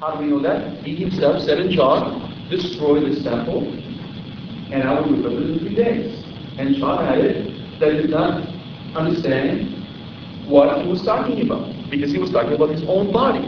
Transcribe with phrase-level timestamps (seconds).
[0.00, 0.84] How do we know that?
[0.84, 3.62] He himself said in John, destroy this temple,
[4.72, 6.24] and I will rebuild it in three days.
[6.58, 8.42] And John added that he did not
[8.94, 9.72] understand
[10.48, 13.46] what he was talking about, because he was talking about his own body.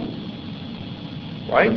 [1.51, 1.77] Right?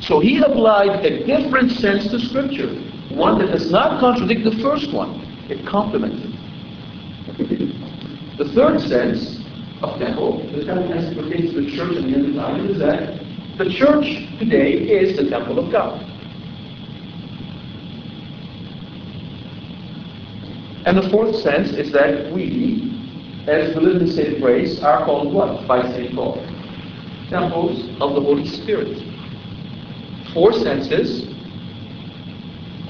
[0.00, 2.68] So he applied a different sense to Scripture,
[3.14, 5.20] one that does not contradict the first one.
[5.48, 7.68] It complements it.
[8.38, 9.38] The third sense
[9.82, 10.31] of temple,
[10.66, 13.22] the it pertains to the church in the end of time, is that
[13.58, 14.06] the church
[14.38, 16.00] today is the temple of God.
[20.84, 22.90] And the fourth sense is that we,
[23.46, 25.66] as live in the state of grace, are called what?
[25.68, 26.14] By St.
[26.14, 26.44] Paul.
[27.30, 28.98] Temples of the Holy Spirit.
[30.34, 31.28] Four senses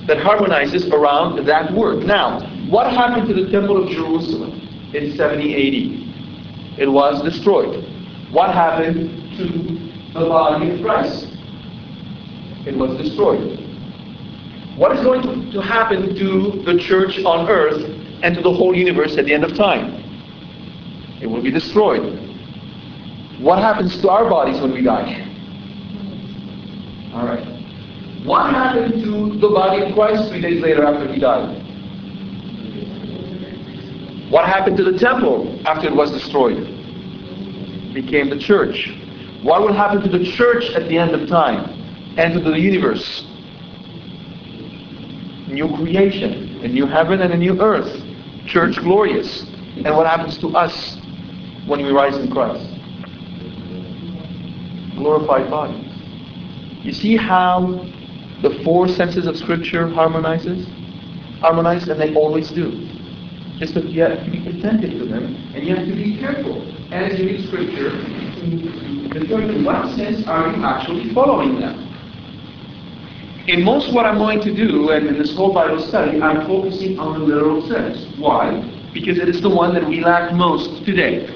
[0.06, 2.04] that harmonizes around that word.
[2.04, 4.52] Now, what happened to the Temple of Jerusalem
[4.94, 6.01] in 70 AD?
[6.82, 7.84] It was destroyed.
[8.32, 11.28] What happened to the body of Christ?
[12.66, 13.60] It was destroyed.
[14.76, 17.84] What is going to, to happen to the church on earth
[18.24, 19.94] and to the whole universe at the end of time?
[21.22, 22.18] It will be destroyed.
[23.38, 25.20] What happens to our bodies when we die?
[27.14, 27.46] All right.
[28.24, 31.61] What happened to the body of Christ three days later after he died?
[34.32, 36.56] What happened to the temple after it was destroyed?
[36.56, 38.88] It became the church.
[39.42, 41.68] What will happen to the church at the end of time
[42.16, 43.26] and to the universe?
[45.48, 47.94] New creation, a new heaven and a new earth.
[48.46, 49.42] Church glorious.
[49.84, 50.96] And what happens to us
[51.66, 52.66] when we rise in Christ?
[54.96, 55.76] Glorified body.
[56.80, 57.84] You see how
[58.40, 60.66] the four senses of Scripture harmonizes?
[61.40, 62.91] Harmonize, and they always do.
[63.62, 66.60] Just that you have to be attentive to them, and you have to be careful
[66.92, 71.78] as you read Scripture to determine what sense are you actually following them.
[73.46, 76.98] In most what I'm going to do, and in this whole Bible study, I'm focusing
[76.98, 78.04] on the literal sense.
[78.18, 78.50] Why?
[78.92, 81.32] Because it is the one that we lack most today.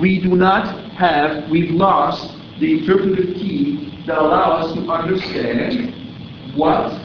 [0.00, 7.01] We do not have, we've lost the interpretive key that allows us to understand what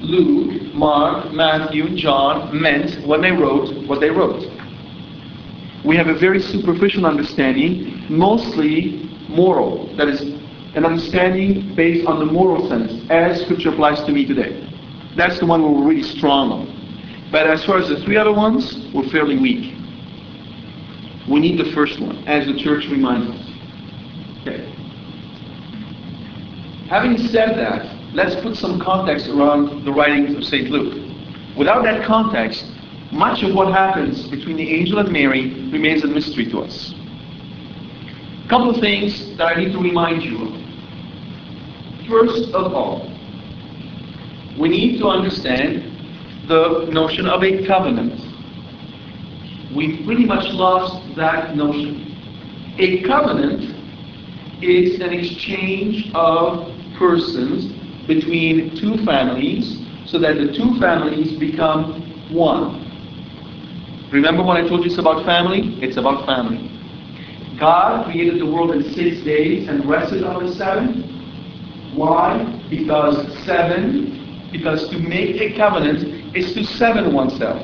[0.00, 4.42] Luke, Mark, Matthew, John meant when they wrote what they wrote.
[5.84, 9.94] We have a very superficial understanding, mostly moral.
[9.96, 10.20] That is,
[10.74, 14.66] an understanding based on the moral sense, as Scripture applies to me today.
[15.16, 17.28] That's the one we're really strong on.
[17.32, 19.74] But as far as the three other ones, we're fairly weak.
[21.28, 23.50] We need the first one, as the church reminds us.
[24.42, 24.66] Okay.
[26.88, 30.68] Having said that, let's put some context around the writings of St.
[30.70, 30.94] Luke.
[31.56, 32.64] Without that context,
[33.12, 36.94] much of what happens between the angel and Mary remains a mystery to us.
[38.44, 40.60] A couple of things that I need to remind you of.
[42.08, 43.06] First of all,
[44.58, 48.20] we need to understand the notion of a covenant.
[49.74, 52.74] We pretty much lost that notion.
[52.78, 53.76] A covenant
[54.62, 62.02] is an exchange of persons between two families so that the two families become
[62.32, 62.86] one.
[64.12, 65.78] Remember when I told you it's about family?
[65.82, 66.66] It's about family.
[67.58, 71.06] God created the world in six days and rested on the seventh.
[71.94, 72.44] Why?
[72.70, 77.60] Because seven, because to make a covenant is to seven oneself.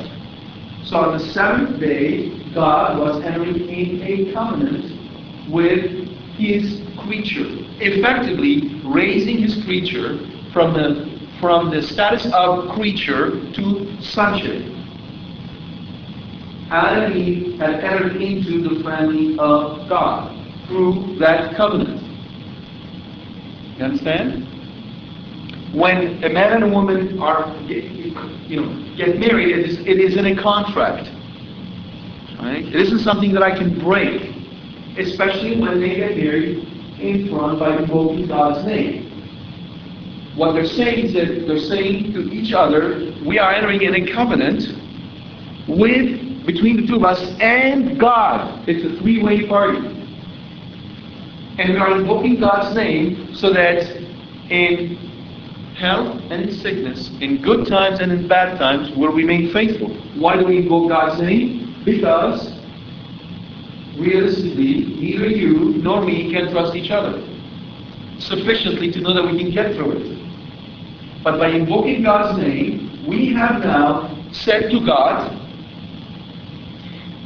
[0.84, 8.80] So on the seventh day, God was entering in a covenant with his creature, effectively
[8.84, 10.18] raising his creature
[10.52, 14.72] from the, from the status of creature to sonship.
[16.70, 20.32] Adam and Eve had entered into the family of God
[20.66, 22.02] through that covenant.
[23.78, 24.44] You understand?
[25.74, 30.16] When a man and a woman are, you know, get married, it is, it is
[30.16, 31.08] in a contract.
[32.40, 32.64] Right?
[32.64, 34.36] It isn't something that I can break
[34.98, 36.75] especially when they get married
[37.28, 39.04] front by invoking God's name.
[40.36, 44.12] What they're saying is that they're saying to each other, we are entering in a
[44.12, 44.62] covenant
[45.68, 48.68] with between the two of us and God.
[48.68, 49.78] It's a three-way party.
[51.58, 53.82] And we are invoking God's name so that
[54.50, 54.96] in
[55.76, 59.88] health and in sickness, in good times and in bad times, we'll remain faithful.
[60.18, 61.82] Why do we invoke God's name?
[61.84, 62.55] Because
[63.98, 67.22] realistically, neither you nor me can trust each other
[68.18, 71.22] sufficiently to know that we can get through it.
[71.22, 75.32] But by invoking God's name, we have now said to God,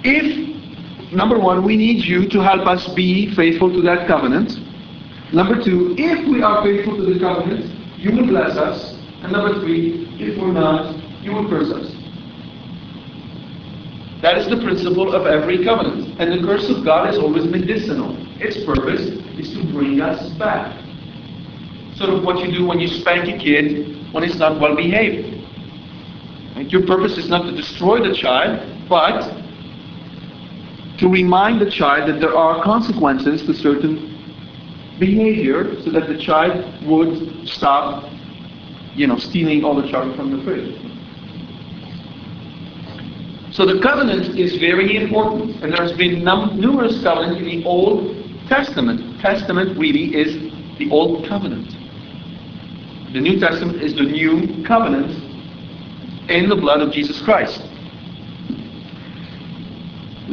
[0.02, 4.58] if, number one, we need you to help us be faithful to that covenant,
[5.32, 7.64] Number two, if we are faithful to the covenant,
[7.98, 8.94] you will bless us.
[9.22, 11.94] And number three, if we're not, you will curse us.
[14.22, 16.20] That is the principle of every covenant.
[16.20, 18.16] And the curse of God is always medicinal.
[18.38, 19.00] Its purpose
[19.38, 20.76] is to bring us back.
[21.96, 25.42] Sort of what you do when you spank a kid when it's not well behaved.
[26.54, 26.70] Right?
[26.70, 29.40] Your purpose is not to destroy the child, but
[30.98, 34.10] to remind the child that there are consequences to certain
[34.98, 38.10] behavior so that the child would stop,
[38.94, 40.76] you know, stealing all the chocolate from the fridge.
[43.60, 48.16] So the covenant is very important, and there's been num- numerous covenants in the Old
[48.48, 49.20] Testament.
[49.20, 50.32] Testament really is
[50.78, 51.68] the Old Covenant.
[53.12, 55.10] The New Testament is the New Covenant
[56.30, 57.60] in the blood of Jesus Christ.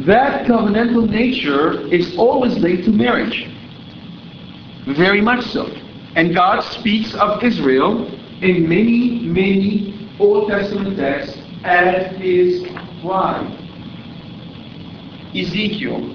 [0.06, 3.46] That covenantal nature is always linked to marriage.
[4.96, 5.66] Very much so.
[6.16, 8.06] And God speaks of Israel
[8.40, 12.66] in many, many Old Testament texts as his
[13.02, 13.46] bride.
[15.34, 16.14] Ezekiel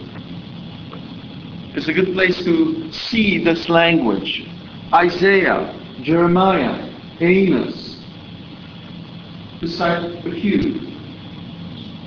[1.75, 4.47] is a good place to see this language.
[4.93, 6.89] Isaiah, Jeremiah,
[7.19, 7.83] Amos,
[9.61, 10.93] a few.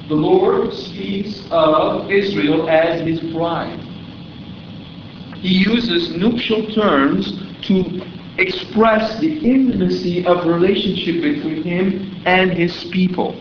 [0.09, 3.81] The Lord speaks of Israel as his bride.
[5.39, 8.03] He uses nuptial terms to
[8.39, 13.41] express the intimacy of relationship between him and his people.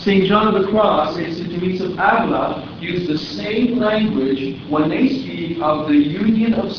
[0.00, 0.24] St.
[0.24, 1.60] John of the Cross and St.
[1.60, 6.72] Teresa of Avila use the same language when they speak of the union of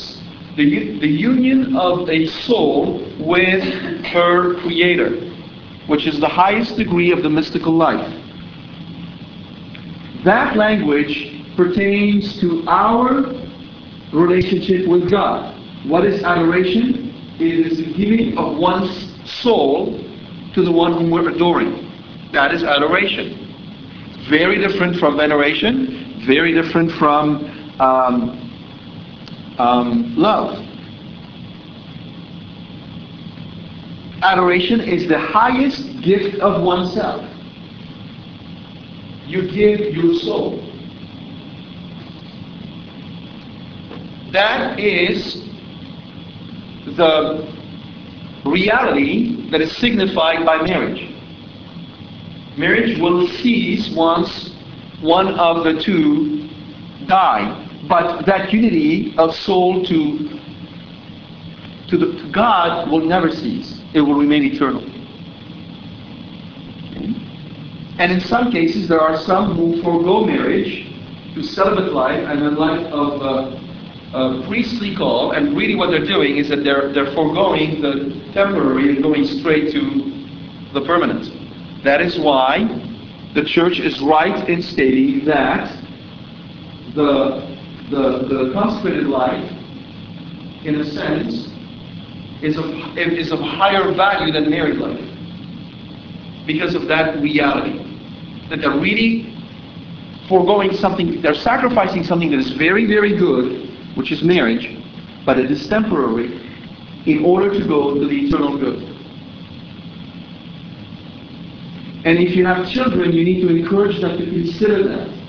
[0.57, 3.63] the, the union of a soul with
[4.05, 5.11] her creator,
[5.85, 8.11] which is the highest degree of the mystical life.
[10.25, 13.21] That language pertains to our
[14.11, 15.55] relationship with God.
[15.87, 17.13] What is adoration?
[17.39, 20.03] It is the giving of one's soul
[20.55, 21.90] to the one whom we're adoring.
[22.33, 23.47] That is adoration.
[24.29, 28.51] Very different from veneration, very different from um,
[29.57, 30.57] um, love.
[34.23, 37.25] Adoration is the highest gift of oneself.
[39.25, 40.67] You give your soul.
[44.31, 45.41] That is
[46.95, 47.51] the
[48.45, 51.11] reality that is signified by marriage.
[52.61, 54.51] Marriage will cease once
[55.01, 56.47] one of the two
[57.07, 57.67] die.
[57.89, 60.17] But that unity of soul to,
[61.89, 63.81] to, the, to God will never cease.
[63.95, 64.83] It will remain eternal.
[67.97, 70.85] And in some cases, there are some who forego marriage
[71.33, 73.21] to celibate life and a life of
[74.13, 75.31] uh, priestly call.
[75.31, 79.71] And really, what they're doing is that they're they're foregoing the temporary and going straight
[79.71, 79.81] to
[80.73, 81.40] the permanent.
[81.83, 82.67] That is why
[83.33, 85.71] the church is right in stating that
[86.95, 87.57] the,
[87.89, 89.49] the, the consecrated life,
[90.63, 91.47] in a sense,
[92.43, 92.65] is of,
[92.97, 94.99] is of higher value than married life.
[96.45, 97.77] Because of that reality.
[98.49, 99.33] That they're really
[100.27, 104.77] foregoing something, they're sacrificing something that is very, very good, which is marriage,
[105.25, 106.37] but it is temporary,
[107.05, 108.90] in order to go to the eternal good.
[112.03, 115.21] And if you have children, you need to encourage them to consider that.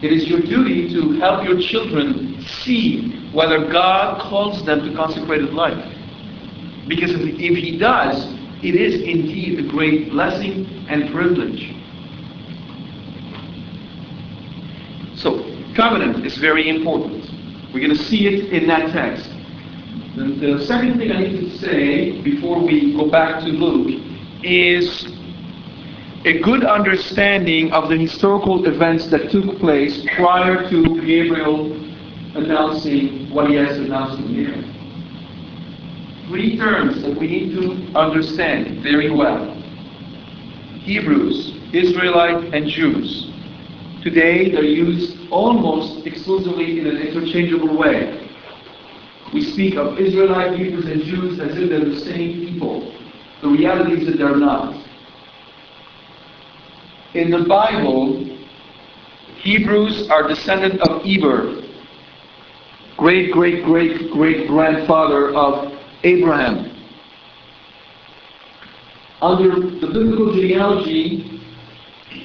[0.00, 5.52] It is your duty to help your children see whether God calls them to consecrated
[5.52, 5.92] life.
[6.86, 11.74] Because if, He does, it is indeed a great blessing and privilege.
[15.16, 17.28] So, covenant is very important.
[17.74, 19.28] We're going to see it in that text.
[20.18, 24.02] The, the second thing I need to say before we go back to Luke
[24.42, 25.06] is
[26.24, 31.72] a good understanding of the historical events that took place prior to Gabriel
[32.34, 34.64] announcing what he has announced to Mary.
[36.26, 39.54] Three terms that we need to understand very well.
[40.80, 43.30] Hebrews, Israelite, and Jews.
[44.02, 48.27] Today they're used almost exclusively in an interchangeable way.
[49.32, 52.94] We speak of Israelite Hebrews and Jews as if they're the same people.
[53.42, 54.74] The reality is that they're not.
[57.14, 58.24] In the Bible,
[59.36, 61.62] Hebrews are descendant of Eber,
[62.96, 65.72] great, great, great, great grandfather of
[66.04, 66.74] Abraham.
[69.20, 71.40] Under the biblical genealogy,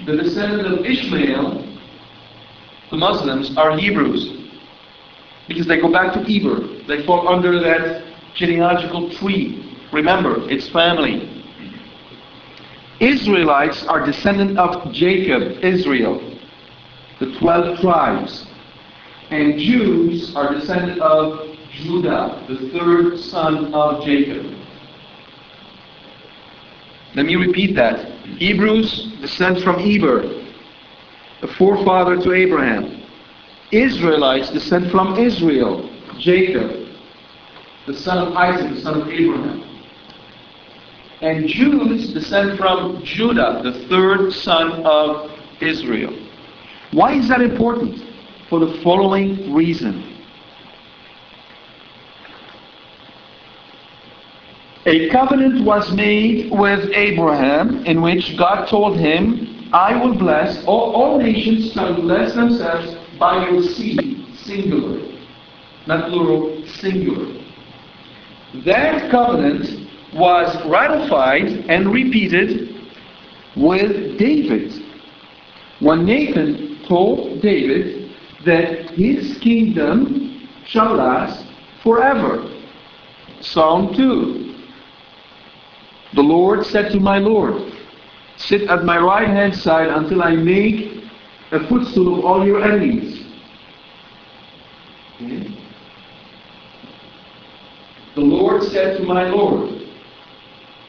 [0.05, 1.63] the descendant of Ishmael
[2.93, 4.32] the Muslims are Hebrews.
[5.47, 6.83] Because they go back to Eber.
[6.87, 8.03] They fall under that
[8.35, 9.77] genealogical tree.
[9.91, 11.29] Remember, it's family.
[12.99, 16.37] Israelites are descendant of Jacob, Israel,
[17.19, 18.47] the 12 tribes.
[19.29, 24.45] And Jews are descendant of Judah, the third son of Jacob.
[27.15, 28.11] Let me repeat that.
[28.37, 30.21] Hebrews descend from Eber,
[31.41, 33.02] the forefather to Abraham.
[33.73, 35.89] Israelites descend from Israel,
[36.19, 36.87] Jacob,
[37.87, 39.63] the son of Isaac, the son of Abraham.
[41.21, 46.13] And Jews descend from Judah, the third son of Israel.
[46.91, 48.03] Why is that important?
[48.49, 50.09] For the following reason.
[54.85, 60.93] A covenant was made with Abraham in which God told him, I will bless, all,
[60.93, 62.97] all nations shall bless themselves
[63.63, 64.99] seed, singular.
[65.87, 67.41] Not plural, singular.
[68.65, 72.75] That covenant was ratified and repeated
[73.55, 74.83] with David.
[75.79, 78.11] When Nathan told David
[78.45, 81.45] that his kingdom shall last
[81.81, 82.49] forever.
[83.41, 84.55] Psalm 2.
[86.13, 87.73] The Lord said to my Lord,
[88.37, 90.92] Sit at my right hand side until I make
[91.53, 93.25] a footstool of all your enemies.
[95.21, 95.59] Okay.
[98.15, 99.81] The Lord said to my Lord,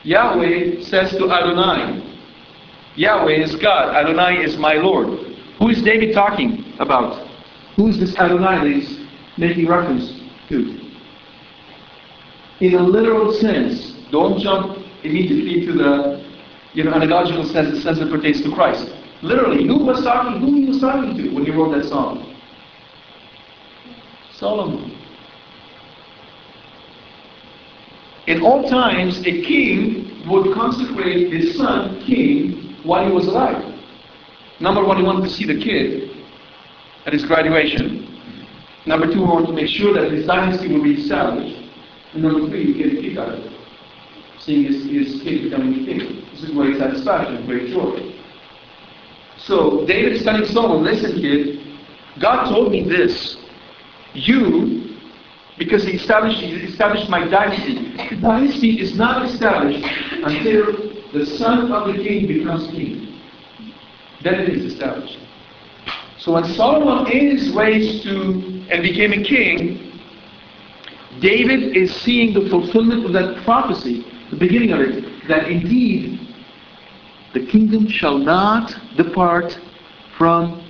[0.02, 2.02] Yahweh says to Adonai,
[2.97, 5.18] Yahweh is God, Adonai is my Lord.
[5.59, 7.26] Who is David talking about?
[7.76, 9.06] Who is this Adonai that he's
[9.38, 10.80] making reference to?
[12.61, 16.25] In a literal sense, don't jump immediately to the
[16.75, 18.90] you know, analogical sense, the sense that pertains to Christ.
[19.24, 22.36] Literally, who was talking, who he was talking to when he wrote that song?
[24.34, 24.94] Solomon.
[28.26, 33.74] In all times, a king would consecrate his son king while he was alive.
[34.60, 36.10] Number one, he wanted to see the kid
[37.06, 38.06] at his graduation.
[38.84, 41.70] Number two, he wanted to make sure that his dynasty would be established.
[42.12, 43.52] And number three, he get a kick out of it
[44.38, 46.26] seeing his, his kid becoming king.
[46.32, 48.13] This is great satisfaction, great joy.
[49.46, 51.60] So David is telling Solomon, listen kid,
[52.20, 53.36] God told me this.
[54.14, 54.96] You,
[55.58, 57.92] because he established, he established my dynasty.
[58.10, 60.72] The dynasty is not established until
[61.12, 63.20] the son of the king becomes king.
[64.22, 65.18] Then it is established.
[66.18, 70.00] So when Solomon is raised to and became a king,
[71.20, 76.23] David is seeing the fulfillment of that prophecy the beginning of it, that indeed
[77.34, 79.58] the kingdom shall not depart
[80.16, 80.64] from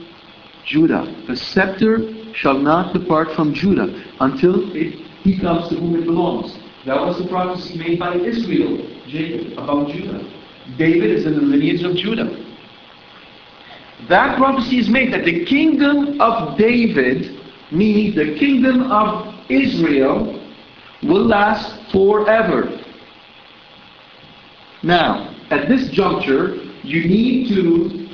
[0.65, 1.15] Judah.
[1.29, 6.59] The scepter shall not depart from Judah until it, he comes to whom it belongs.
[6.87, 10.27] That was the prophecy made by Israel, Jacob, about Judah.
[10.79, 12.43] David is in the lineage of Judah.
[14.09, 17.39] That prophecy is made that the kingdom of David,
[17.71, 20.41] meaning the kingdom of Israel,
[21.03, 22.81] will last forever.
[24.83, 28.09] Now, at this juncture, you need to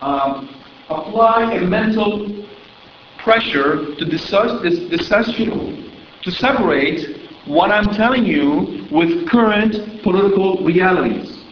[0.00, 2.46] um, apply a mental
[3.18, 4.62] pressure to discuss
[6.22, 11.44] to separate what I'm telling you with current political realities.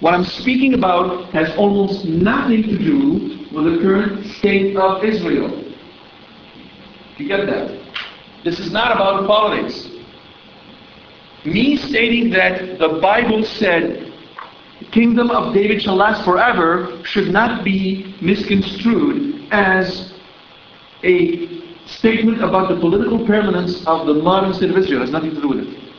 [0.00, 5.62] What I'm speaking about has almost nothing to do with the current state of Israel.
[7.16, 7.80] You get that?
[8.44, 9.88] This is not about politics
[11.44, 14.12] me stating that the Bible said
[14.94, 20.12] kingdom of David shall last forever should not be misconstrued as
[21.02, 25.02] a statement about the political permanence of the modern state of Israel.
[25.02, 25.92] It has nothing to do with it.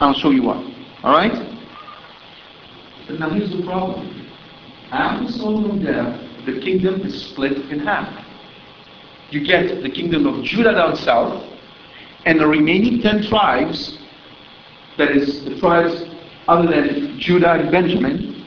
[0.00, 0.56] I'll show you why.
[1.04, 1.32] Alright?
[3.18, 4.28] Now here's the problem.
[4.90, 8.24] After Solomon's death, the kingdom is split in half.
[9.30, 11.44] You get the kingdom of Judah down south,
[12.26, 13.98] and the remaining ten tribes
[14.98, 16.04] that is, the tribes
[16.48, 18.46] other than Judah and Benjamin,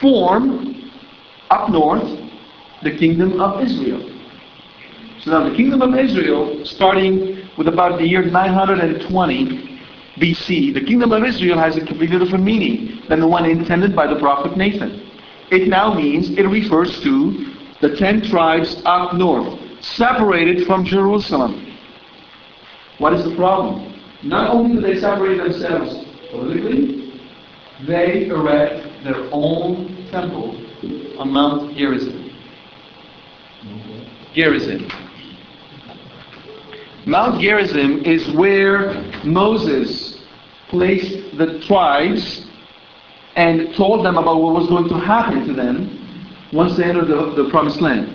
[0.00, 0.90] form
[1.50, 2.08] up north
[2.82, 4.00] the kingdom of Israel.
[5.20, 9.80] So now the kingdom of Israel, starting with about the year 920
[10.16, 14.06] BC, the kingdom of Israel has a completely different meaning than the one intended by
[14.06, 15.10] the prophet Nathan.
[15.50, 21.76] It now means, it refers to the ten tribes up north, separated from Jerusalem.
[22.98, 23.97] What is the problem?
[24.22, 27.12] Not only do they separate themselves politically,
[27.86, 30.60] they erect their own temple
[31.18, 32.30] on Mount Gerizim.
[34.34, 34.90] Gerizim.
[37.06, 40.20] Mount Gerizim is where Moses
[40.68, 42.46] placed the tribes
[43.36, 45.94] and told them about what was going to happen to them
[46.52, 48.14] once they entered the, the promised land.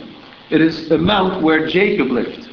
[0.49, 2.49] It is a mount where Jacob lived.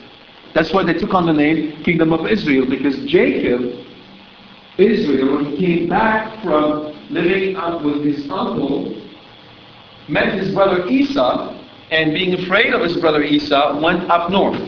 [0.54, 3.86] That's why they took on the name Kingdom of Israel, because Jacob,
[4.78, 9.00] Israel, when he came back from living up with his uncle,
[10.08, 11.56] met his brother Esau,
[11.90, 14.60] and being afraid of his brother Esau, went up north.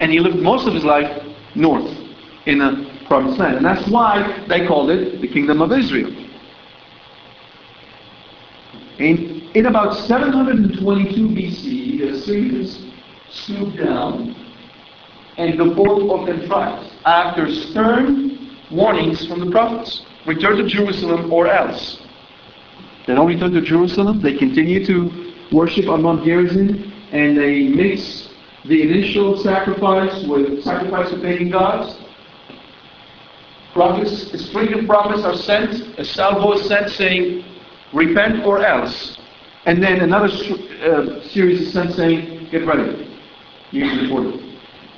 [0.00, 1.24] And he lived most of his life
[1.54, 1.96] north
[2.46, 3.56] in the promised land.
[3.58, 6.10] And that's why they called it the Kingdom of Israel.
[8.98, 12.80] In, in about 722 BC, the Assyrians
[13.30, 14.36] swooped down
[15.38, 20.04] and the both of them tribes after stern warnings from the prophets.
[20.26, 22.00] Return to Jerusalem or else.
[23.06, 24.20] They don't return to Jerusalem.
[24.20, 28.28] They continue to worship on Mount Gerizim and they mix
[28.64, 31.98] the initial sacrifice with sacrifice of pagan gods.
[33.74, 37.44] Prophets, a string of prophets are sent, a salvo is sent saying,
[37.92, 39.18] repent or else.
[39.64, 43.08] And then another uh, series is sent saying, get ready.
[43.70, 44.51] You need to report it.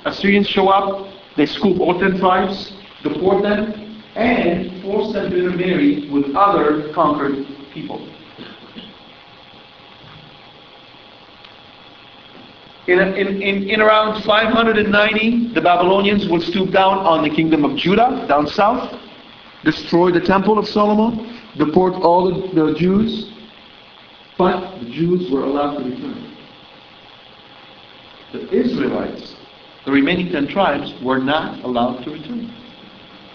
[0.05, 6.09] Assyrians show up, they scoop all ten tribes, deport them, and force them to intermarry
[6.09, 8.07] with other conquered people.
[12.87, 17.75] In, in, in, in, around 590, the Babylonians will stoop down on the kingdom of
[17.75, 18.95] Judah, down south,
[19.63, 23.31] destroy the temple of Solomon, deport all the, the Jews,
[24.37, 26.37] but the Jews were allowed to return.
[28.33, 29.34] The Israelites
[29.85, 32.51] the remaining ten tribes were not allowed to return.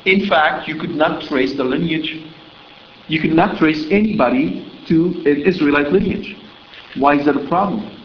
[0.04, 2.24] In fact, you could not trace the lineage.
[3.08, 6.36] You could not trace anybody to an Israelite lineage.
[6.96, 7.96] Why is that a problem?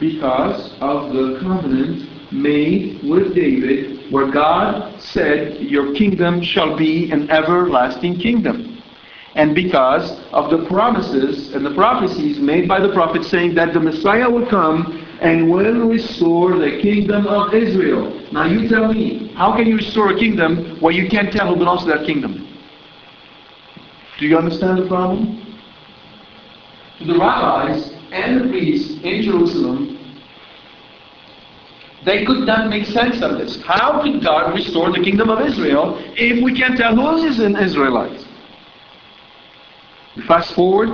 [0.00, 7.30] Because of the covenant made with David, where God said, Your kingdom shall be an
[7.30, 8.82] everlasting kingdom.
[9.34, 13.80] And because of the promises and the prophecies made by the prophet saying that the
[13.80, 18.26] Messiah would come and will restore the kingdom of Israel.
[18.32, 21.56] Now you tell me, how can you restore a kingdom where you can't tell who
[21.56, 22.46] belongs to that kingdom?
[24.18, 25.44] Do you understand the problem?
[27.06, 29.94] The rabbis and the priests in Jerusalem,
[32.04, 33.60] they could not make sense of this.
[33.62, 37.56] How could God restore the kingdom of Israel if we can't tell who is an
[37.56, 38.24] Israelite?
[40.26, 40.88] Fast forward,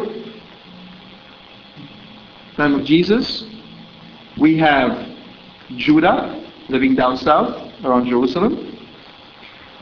[2.57, 3.45] time of Jesus,
[4.38, 5.16] we have
[5.77, 8.79] Judah living down south around Jerusalem.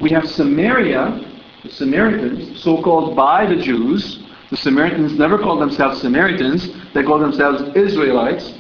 [0.01, 1.21] We have Samaria,
[1.63, 4.23] the Samaritans, so-called by the Jews.
[4.51, 6.69] The Samaritans never called themselves Samaritans.
[6.93, 8.53] They called themselves Israelites.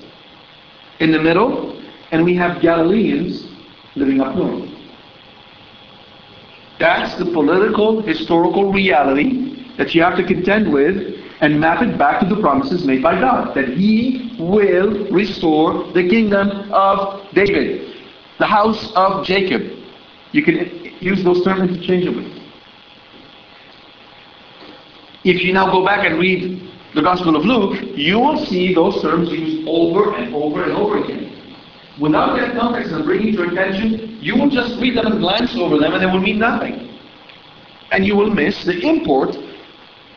[1.00, 3.48] In the middle, and we have Galileans
[3.96, 4.70] living up north.
[6.78, 12.20] That's the political, historical reality that you have to contend with and map it back
[12.20, 17.96] to the promises made by God that He will restore the kingdom of David,
[18.38, 19.62] the house of Jacob.
[20.30, 20.56] You can
[21.00, 22.40] use those terms interchangeably.
[25.24, 29.02] If you now go back and read the Gospel of Luke, you will see those
[29.02, 31.56] terms used over and over and over again.
[32.00, 35.76] Without that context and bringing to attention, you will just read them and glance over
[35.78, 36.98] them and they will mean nothing.
[37.90, 39.36] And you will miss the import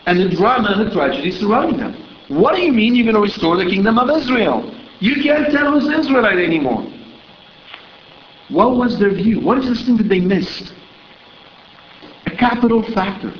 [0.05, 1.95] and the drama and the tragedy surrounding them.
[2.27, 4.71] What do you mean you're going to restore the kingdom of Israel?
[4.99, 6.87] You can't tell who's Israelite anymore.
[8.49, 9.39] What was their view?
[9.39, 10.73] What is this thing that they missed?
[12.27, 13.33] A capital factor.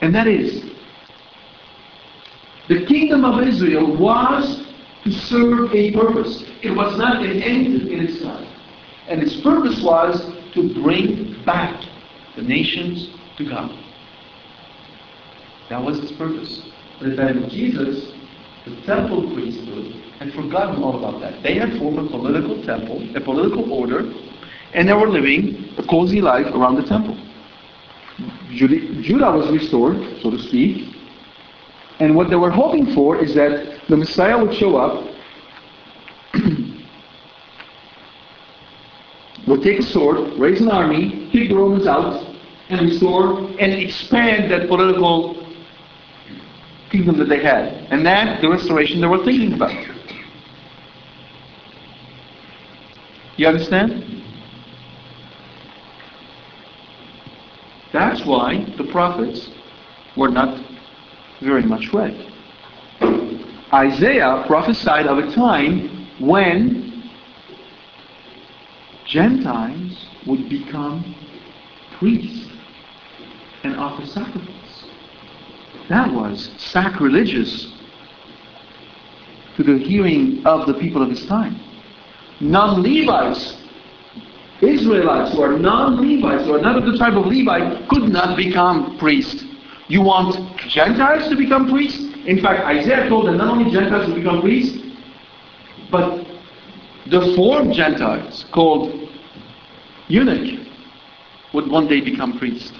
[0.00, 0.64] And that is,
[2.68, 4.64] the kingdom of Israel was
[5.04, 6.44] to serve a purpose.
[6.62, 8.46] It was not an end in itself.
[9.08, 11.84] And its purpose was to bring back
[12.36, 13.70] the nations to God.
[15.70, 16.60] That was its purpose.
[16.98, 18.12] But at the time of Jesus,
[18.66, 21.42] the temple priesthood had forgotten all about that.
[21.44, 24.12] They had formed a political temple, a political order,
[24.74, 27.16] and they were living a cozy life around the temple.
[28.50, 30.92] Judah was restored, so to speak,
[32.00, 35.04] and what they were hoping for is that the Messiah would show up,
[39.46, 42.26] would take a sword, raise an army, kick the Romans out,
[42.70, 45.49] and restore and expand that political
[47.06, 47.66] that they had.
[47.90, 49.74] And that, the restoration they were thinking about.
[53.36, 54.22] You understand?
[57.92, 59.50] That's why the prophets
[60.16, 60.62] were not
[61.40, 62.26] very much read.
[63.72, 67.10] Isaiah prophesied of a time when
[69.06, 71.14] Gentiles would become
[71.98, 72.48] priests
[73.64, 74.69] and offer sacrifice.
[75.90, 77.66] That was sacrilegious
[79.56, 81.60] to the hearing of the people of his time.
[82.40, 83.56] Non-Levites,
[84.62, 88.98] Israelites who are non-Levites, who are not of the tribe of Levi, could not become
[88.98, 89.44] priests.
[89.88, 91.98] You want Gentiles to become priests?
[92.24, 94.78] In fact, Isaiah told that not only Gentiles will become priests,
[95.90, 96.24] but
[97.10, 99.08] the four Gentiles called
[100.06, 100.68] eunuch
[101.52, 102.70] would one day become priests.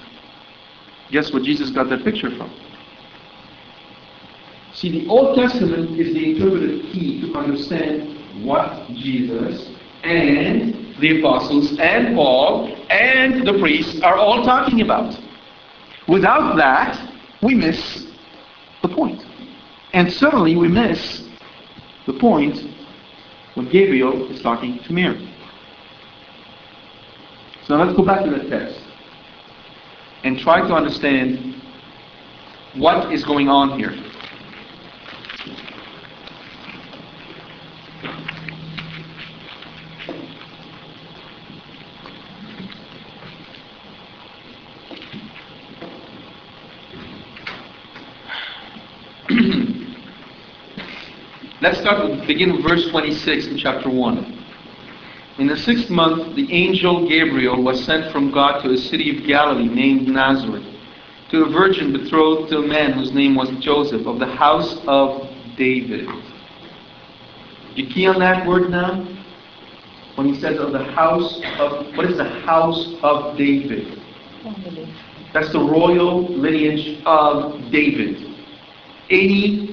[1.11, 2.49] Guess what Jesus got that picture from?
[4.73, 9.69] See, the Old Testament is the interpretive key to understand what Jesus
[10.03, 15.19] and the apostles and Paul and the priests are all talking about.
[16.07, 17.11] Without that,
[17.43, 18.07] we miss
[18.81, 19.23] the point.
[19.93, 21.23] And certainly we miss
[22.05, 22.57] the point
[23.55, 25.27] when Gabriel is talking to Mary.
[27.65, 28.81] So let's go back to the text
[30.23, 31.61] and try to understand
[32.75, 33.93] what is going on here.
[51.61, 54.45] Let's start with, begin with verse 26 in chapter 1.
[55.37, 59.27] In the sixth month, the angel Gabriel was sent from God to a city of
[59.27, 60.65] Galilee named Nazareth,
[61.29, 65.29] to a virgin betrothed to a man whose name was Joseph, of the house of
[65.55, 66.09] David.
[67.75, 69.07] You key on that word now?
[70.15, 74.01] When he says of the house of, what is the house of David?
[75.31, 78.35] That's the royal lineage of David.
[79.11, 79.70] Any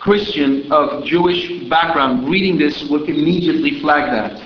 [0.00, 4.44] Christian of Jewish background reading this would immediately flag that.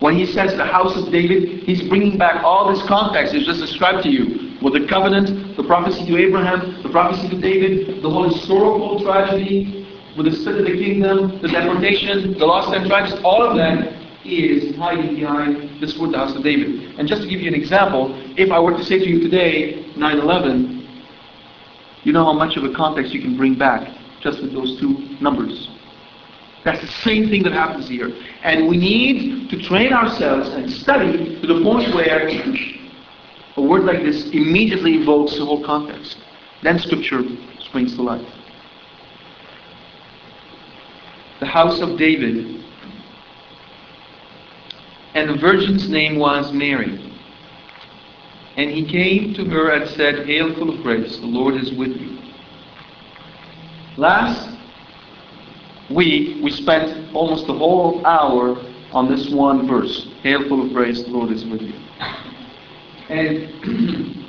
[0.00, 3.60] When he says the house of David, he's bringing back all this context he's just
[3.60, 4.56] described to you.
[4.62, 9.86] With the covenant, the prophecy to Abraham, the prophecy to David, the whole historical tragedy,
[10.16, 13.94] with the split of the kingdom, the deportation, the lost ten tribes, all of that
[14.24, 16.98] is hiding behind this word, the house of David.
[16.98, 19.84] And just to give you an example, if I were to say to you today,
[19.96, 20.79] 9-11,
[22.04, 23.88] you know how much of a context you can bring back
[24.20, 25.68] just with those two numbers.
[26.64, 28.10] That's the same thing that happens here.
[28.42, 32.28] And we need to train ourselves and study to the point where
[33.56, 36.18] a word like this immediately evokes the whole context.
[36.62, 37.22] Then Scripture
[37.60, 38.26] springs to life.
[41.40, 42.62] The house of David.
[45.14, 47.09] And the virgin's name was Mary.
[48.60, 51.96] And he came to her and said, Hail, full of grace, the Lord is with
[51.96, 52.18] you.
[53.96, 54.54] Last
[55.88, 60.08] week, we spent almost the whole hour on this one verse.
[60.22, 61.72] Hail, full of grace, the Lord is with you.
[63.08, 64.26] And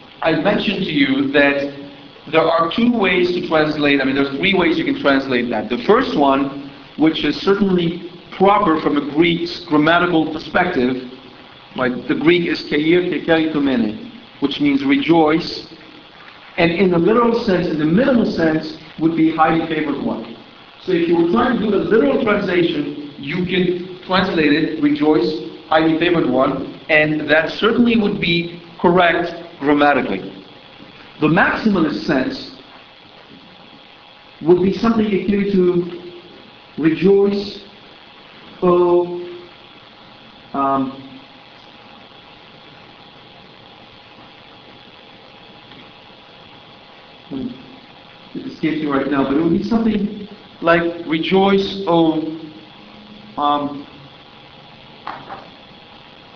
[0.22, 1.90] I mentioned to you that
[2.32, 5.68] there are two ways to translate, I mean, there's three ways you can translate that.
[5.68, 11.12] The first one, which is certainly proper from a Greek grammatical perspective,
[11.76, 12.08] Right?
[12.08, 14.10] The Greek is chaire kecharitomene,
[14.40, 15.66] which means rejoice.
[16.56, 20.36] And in the literal sense, in the minimal sense, would be highly favored one.
[20.82, 25.30] So if you were trying to do a literal translation, you can translate it, rejoice,
[25.68, 30.32] highly favored one, and that certainly would be correct grammatically.
[31.20, 32.56] The maximalist sense
[34.42, 36.12] would be something akin to
[36.78, 37.64] rejoice,
[38.62, 39.22] oh,
[40.52, 41.05] um,
[48.56, 50.28] escapes me right now, but it would be something
[50.62, 52.32] like rejoice, oh,
[53.36, 53.86] um,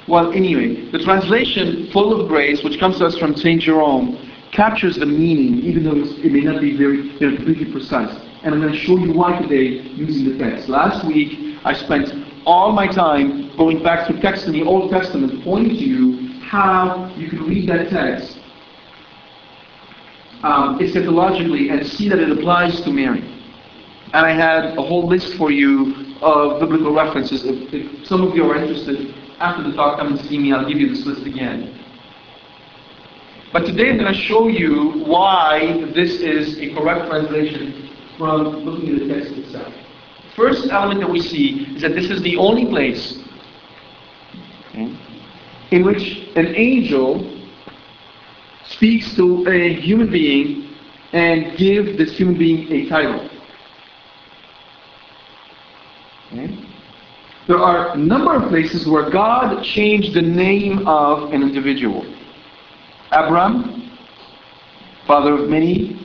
[0.07, 3.63] well, anyway, the translation full of grace, which comes to us from St.
[3.63, 8.15] Jerome, captures the meaning, even though it may not be very, completely precise.
[8.43, 10.69] And I'm going to show you why today using the text.
[10.69, 12.11] Last week, I spent
[12.45, 17.15] all my time going back through text in the Old Testament, pointing to you how
[17.17, 18.40] you can read that text
[20.43, 23.21] um, eschatologically and see that it applies to Mary.
[24.13, 27.45] And I had a whole list for you of biblical references.
[27.45, 30.53] If, if some of you are interested, after the talk, come and see me.
[30.53, 31.79] I'll give you this list again.
[33.53, 38.95] But today I'm going to show you why this is a correct translation from looking
[38.95, 39.73] at the text itself.
[40.37, 43.19] First element that we see is that this is the only place
[45.71, 47.40] in which an angel
[48.81, 50.75] speaks to a human being
[51.13, 53.29] and give this human being a title.
[56.33, 56.59] Okay?
[57.47, 62.07] There are a number of places where God changed the name of an individual.
[63.13, 63.99] Abram,
[65.07, 65.99] father of many.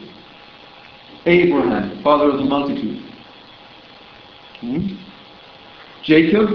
[1.25, 3.01] Abraham, father of the multitude.
[4.59, 4.87] Hmm?
[6.03, 6.49] Jacob,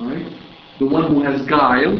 [0.00, 0.32] all right,
[0.80, 1.96] the one who has guile.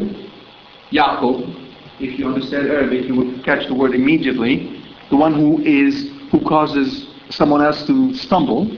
[0.91, 1.66] Yaakov,
[1.99, 4.83] if you understand Arabic, you would catch the word immediately.
[5.09, 8.69] The one who is who causes someone else to stumble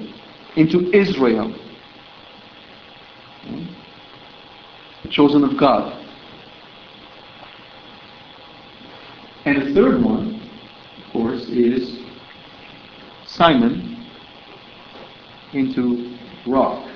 [0.55, 1.53] into Israel,
[5.03, 5.95] the chosen of God.
[9.45, 10.41] And the third one,
[10.97, 11.99] of course, is
[13.25, 14.05] Simon
[15.53, 16.88] into rock.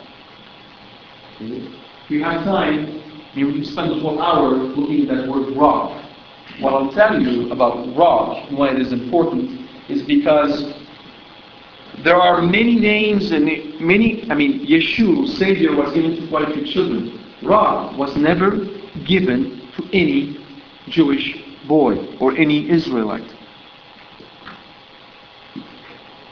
[1.40, 3.02] If you have time,
[3.34, 6.03] you spend the whole hour looking at that word rock.
[6.60, 10.74] What I'll tell you about rock and why it is important is because
[12.04, 13.46] there are many names and
[13.80, 17.20] many, I mean, Yeshua, Savior, was given to quite a few children.
[17.42, 18.66] Rock was never
[19.06, 20.38] given to any
[20.88, 23.30] Jewish boy or any Israelite.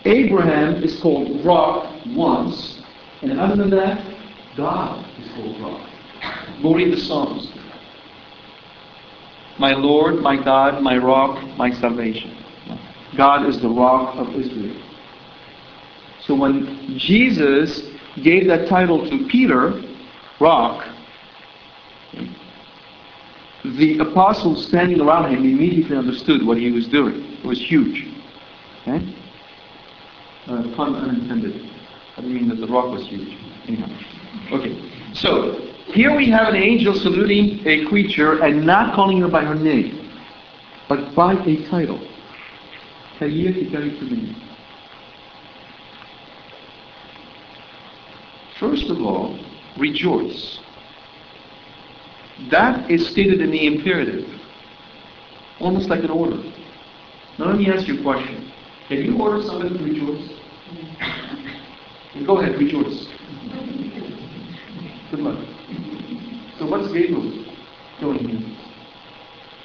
[0.05, 2.81] Abraham is called rock once,
[3.21, 4.03] and other than that,
[4.57, 5.89] God is called rock.
[6.61, 7.51] Go read the Psalms.
[9.61, 12.35] My Lord, my God, my rock, my salvation.
[13.15, 14.75] God is the rock of Israel.
[16.21, 17.83] So when Jesus
[18.23, 19.79] gave that title to Peter,
[20.39, 20.83] rock,
[23.63, 27.21] the apostles standing around him immediately understood what he was doing.
[27.33, 28.07] It was huge.
[28.81, 29.15] Okay?
[30.47, 31.69] Uh, pun unintended.
[32.17, 33.37] I didn't mean that the rock was huge.
[33.67, 33.95] Anyhow.
[34.53, 34.91] Okay.
[35.13, 39.55] So, here we have an angel saluting a creature and not calling her by her
[39.55, 40.09] name,
[40.87, 41.99] but by a title.
[48.59, 49.37] First of all,
[49.77, 50.59] rejoice.
[52.49, 54.27] That is stated in the imperative,
[55.59, 56.37] almost like an order.
[57.37, 58.51] Now let me ask you a question.
[58.87, 60.29] Can you order somebody to rejoice?
[62.25, 63.07] Go ahead, rejoice.
[65.11, 65.60] Good luck.
[66.61, 67.23] So what's Gabriel
[67.99, 68.57] doing here?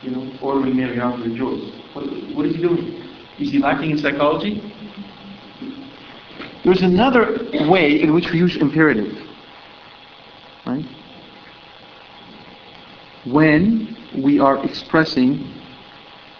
[0.00, 1.70] You know, ordering Mary to rejoice.
[1.92, 3.04] What, what is he doing?
[3.38, 4.62] Is he lacking in psychology?
[6.64, 9.12] There's another way in which we use imperative.
[10.64, 10.87] Right?
[13.26, 15.52] When we are expressing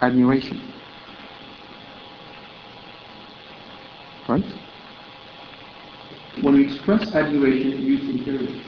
[0.01, 0.73] admiration.
[4.27, 4.43] Right?
[6.41, 8.63] When we express admiration, we use imperative.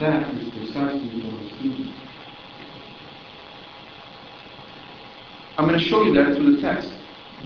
[0.00, 1.94] That is precisely what is speaking.
[5.56, 6.92] I'm going to show you that through the text.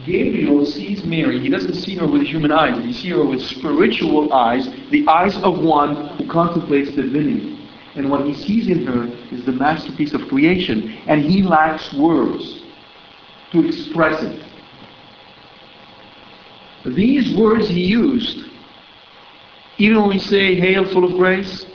[0.07, 1.41] Gabriel sees Mary.
[1.41, 2.83] He doesn't see her with human eyes.
[2.83, 7.59] He sees her with spiritual eyes, the eyes of one who contemplates divinity.
[7.97, 10.99] And what he sees in her is the masterpiece of creation.
[11.07, 12.63] And he lacks words
[13.53, 14.45] to express it.
[16.87, 18.49] These words he used,
[19.79, 21.67] even when we say, Hail, full of grace,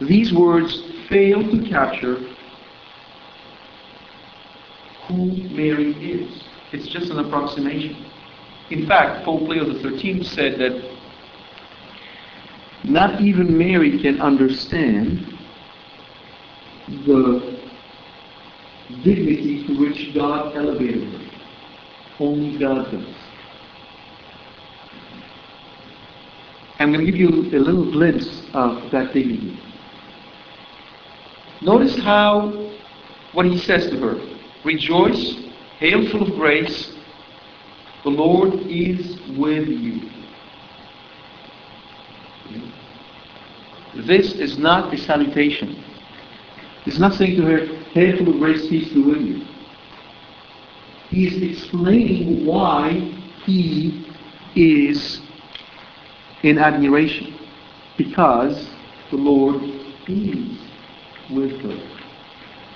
[0.00, 2.16] these words fail to capture
[5.08, 6.42] who Mary is.
[6.72, 8.04] It's just an approximation.
[8.70, 10.98] In fact, Pope Leo XIII said that
[12.84, 15.26] not even Mary can understand
[17.06, 17.58] the
[19.02, 21.30] dignity to which God elevated her.
[22.20, 23.14] Only God does.
[26.78, 29.58] I'm going to give you a little glimpse of that dignity.
[31.60, 32.70] Notice how,
[33.32, 34.36] what he says to her.
[34.64, 35.36] Rejoice,
[35.78, 36.92] hail full of grace,
[38.04, 40.08] the Lord is with you.
[44.06, 45.82] This is not a salutation.
[46.84, 49.44] He's not saying to her, hail full of grace, peace be with you.
[51.10, 52.92] He is explaining why
[53.44, 54.06] he
[54.54, 55.20] is
[56.42, 57.36] in admiration.
[57.96, 58.70] Because
[59.10, 59.62] the Lord
[60.06, 60.67] is
[61.30, 61.98] with her.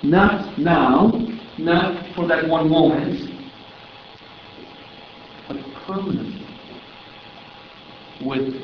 [0.02, 1.12] Not now,
[1.58, 3.48] not for that one moment,
[5.48, 6.46] but permanently
[8.24, 8.54] with.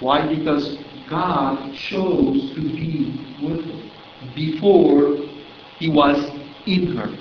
[0.00, 0.26] Why?
[0.32, 0.78] Because
[1.10, 5.16] God chose to be with her before
[5.78, 6.30] He was
[6.66, 7.16] in her.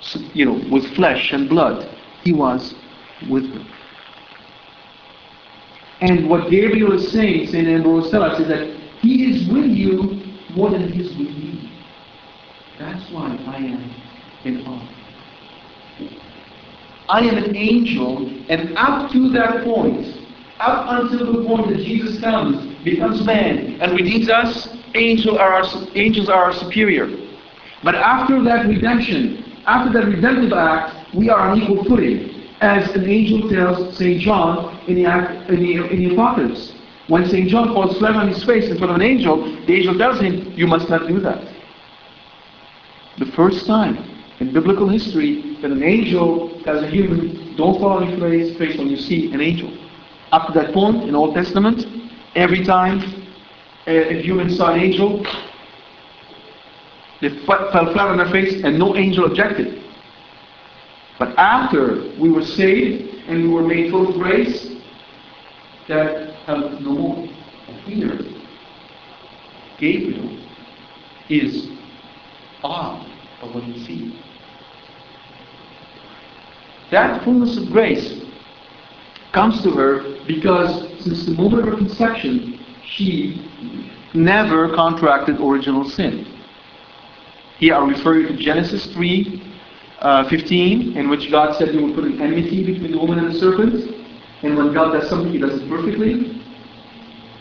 [0.00, 1.88] So, you know, with flesh and blood,
[2.24, 2.74] He was
[3.30, 3.77] with her.
[6.00, 7.66] And what Gabriel is saying, St.
[7.66, 10.22] Ambrose tells us, is that he is with you
[10.54, 11.72] more than he is with me.
[12.78, 13.94] That's why I am
[14.44, 14.88] in awe.
[17.08, 20.06] I am an angel, and up to that point,
[20.60, 25.64] up until the point that Jesus comes, becomes man, and redeems us, angels are our,
[25.94, 27.08] angels are our superior.
[27.82, 32.37] But after that redemption, after that redemptive act, we are on equal footing.
[32.60, 34.20] As an angel tells St.
[34.20, 36.72] John in the, in the, in the Apocalypse.
[37.06, 37.48] When St.
[37.48, 40.52] John falls flat on his face in front of an angel, the angel tells him,
[40.54, 41.42] You must not do that.
[43.18, 43.96] The first time
[44.40, 48.76] in biblical history that an angel tells a human, Don't fall on your face, face
[48.76, 49.72] when you see an angel.
[50.32, 51.84] Up to that point in Old Testament,
[52.34, 53.00] every time
[53.86, 55.24] a human saw an angel,
[57.20, 59.82] they fell flat on their face and no angel objected.
[61.18, 64.70] But after we were saved and we were made full of grace,
[65.88, 67.28] that held no more.
[69.78, 70.38] Gabriel
[71.28, 71.68] is
[72.62, 73.06] awed
[73.42, 74.14] of what he sees.
[76.90, 78.20] That fullness of grace
[79.32, 83.44] comes to her because since the moment of her conception, she
[84.14, 86.26] never contracted original sin.
[87.58, 89.48] Here I refer you to Genesis 3
[90.00, 93.34] uh, 15, in which God said He would put an enmity between the woman and
[93.34, 93.94] the serpent.
[94.42, 96.40] And when God does something, He does it perfectly.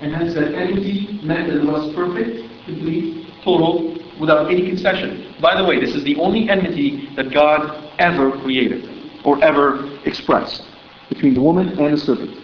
[0.02, 5.36] And hence that enmity meant that it was perfect, complete, total, without any concession.
[5.42, 8.90] By the way, this is the only enmity that God ever created
[9.24, 10.64] or ever expressed
[11.10, 12.38] between the woman and the serpent.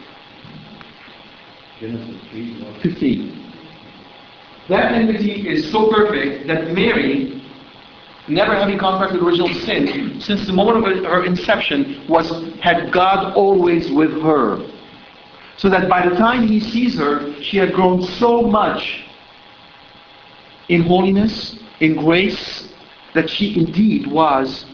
[1.80, 2.16] Genesis
[2.82, 3.54] 15.
[4.70, 7.43] That enmity is so perfect that Mary
[8.28, 13.92] never having contracted original sin, since the moment of her inception, was had God always
[13.92, 14.60] with her.
[15.58, 19.04] So that by the time he sees her, she had grown so much
[20.70, 22.70] in holiness, in grace,
[23.14, 24.66] that she indeed was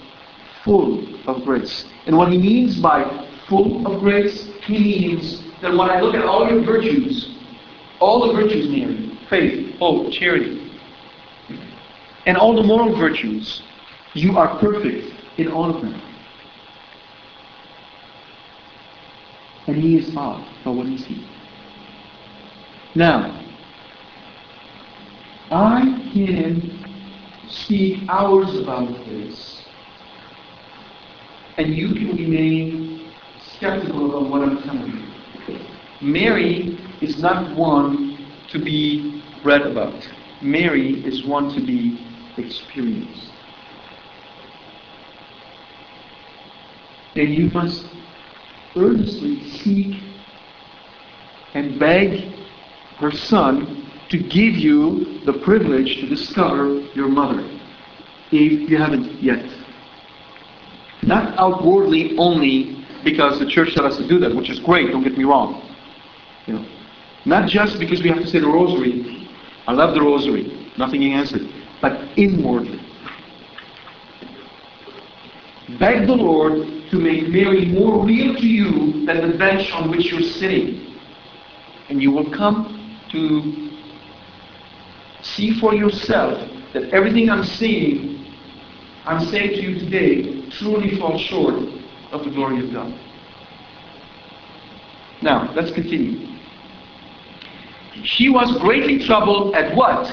[0.64, 1.86] full of grace.
[2.06, 6.24] And what he means by full of grace, he means that when I look at
[6.24, 7.36] all your virtues,
[8.00, 10.69] all the virtues, Mary, faith, hope, charity,
[12.26, 13.64] and all the moral virtues,
[14.14, 16.02] you are perfect in all of them.
[19.68, 21.28] And he is awed by what is he.
[22.96, 23.40] Now,
[25.52, 25.82] I
[26.14, 26.84] can
[27.48, 29.64] speak hours about this,
[31.58, 33.12] and you can remain
[33.56, 35.10] skeptical about what I'm telling
[35.48, 35.60] you.
[36.02, 38.18] Mary is not one
[38.52, 40.08] to be read about.
[40.42, 42.09] Mary is one to be
[42.40, 43.32] experienced.
[47.16, 47.86] And you must
[48.76, 50.02] earnestly seek
[51.54, 52.34] and beg
[52.98, 57.48] her son to give you the privilege to discover your mother,
[58.32, 59.46] if you haven't yet.
[61.04, 65.04] Not outwardly only because the church tells us to do that, which is great, don't
[65.04, 65.62] get me wrong.
[66.46, 66.66] You know,
[67.26, 69.28] not just because we have to say the rosary.
[69.68, 72.80] I love the rosary, nothing against it but inwardly.
[75.80, 80.06] Beg the Lord to make Mary more real to you than the bench on which
[80.06, 80.96] you're sitting.
[81.90, 83.70] And you will come to
[85.22, 88.34] see for yourself that everything I'm saying,
[89.06, 91.56] I'm saying to you today, truly falls short
[92.12, 92.94] of the glory of God.
[95.22, 96.28] Now, let's continue.
[98.04, 100.08] She was greatly troubled at what?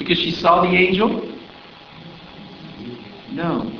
[0.00, 1.30] Because she saw the angel?
[3.32, 3.70] No.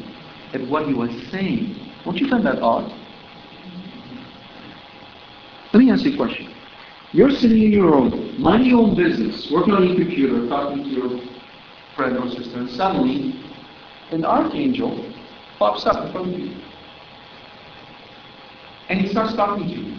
[0.52, 1.74] At what he was saying.
[2.04, 2.92] Won't you find that odd?
[5.72, 6.52] Let me ask you a question.
[7.12, 10.90] You're sitting in your own, minding your own business, working on your computer, talking to
[10.90, 11.20] your
[11.96, 13.42] friend or sister, and suddenly
[14.10, 15.10] an archangel
[15.58, 16.54] pops up in front of you.
[18.90, 19.98] And he starts talking to you.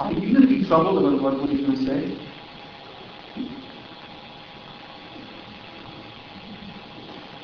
[0.00, 2.28] Are you going to be troubled about what he's going to say?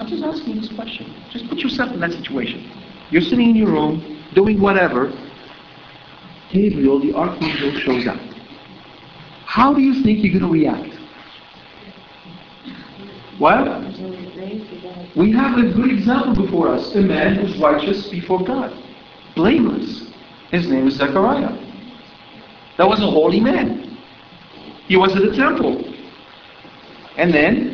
[0.05, 1.15] I'm just asking this question.
[1.31, 2.71] Just put yourself in that situation.
[3.11, 5.11] You're sitting in your room, doing whatever.
[6.53, 8.19] Gabriel, the archangel, shows up.
[9.47, 10.95] How do you think you're going to react?
[13.41, 13.65] Well,
[15.17, 16.95] we have a good example before us.
[16.95, 18.79] A man who's righteous before God.
[19.35, 20.13] Blameless.
[20.51, 21.57] His name is Zechariah.
[22.77, 23.97] That was a holy man.
[24.87, 25.83] He was at the temple.
[27.17, 27.74] And then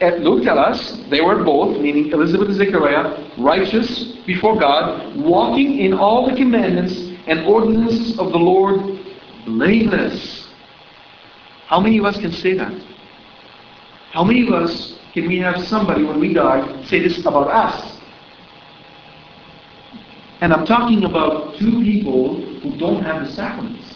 [0.00, 5.94] and tell us they were both, meaning Elizabeth and Zechariah, righteous before God, walking in
[5.94, 6.94] all the commandments
[7.26, 8.98] and ordinances of the Lord
[9.46, 10.48] blameless.
[11.66, 12.72] How many of us can say that?
[14.12, 17.98] How many of us can we have somebody when we die say this about us?
[20.40, 23.94] And I'm talking about two people who don't have the sacraments.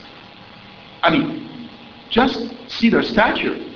[1.03, 1.68] I mean,
[2.11, 3.67] just see their stature.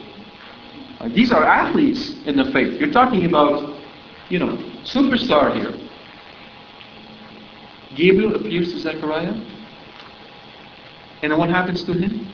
[1.10, 2.80] These are athletes in the faith.
[2.80, 3.76] You're talking about,
[4.28, 5.72] you know, superstar here.
[7.96, 9.34] Gabriel appears to Zechariah.
[11.22, 12.32] And what happens to him?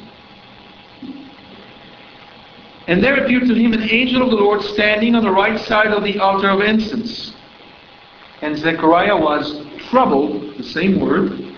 [2.87, 5.89] And there appeared to him an angel of the Lord standing on the right side
[5.89, 7.35] of the altar of incense.
[8.41, 11.55] And Zechariah was troubled, the same word,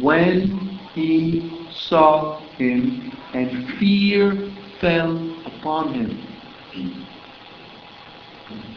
[0.00, 5.29] when he saw him, and fear fell
[5.60, 7.06] upon him.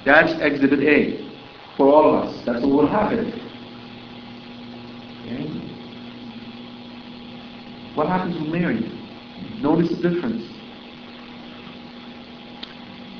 [0.05, 1.29] That's exhibit A
[1.77, 2.45] for all of us.
[2.45, 3.27] That's what will happen.
[5.21, 5.63] Okay?
[7.95, 8.81] What happens with Mary?
[9.61, 10.43] Notice the difference.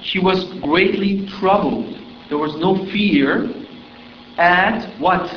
[0.04, 1.96] She was greatly troubled.
[2.30, 3.50] There was no fear
[4.38, 5.30] at what?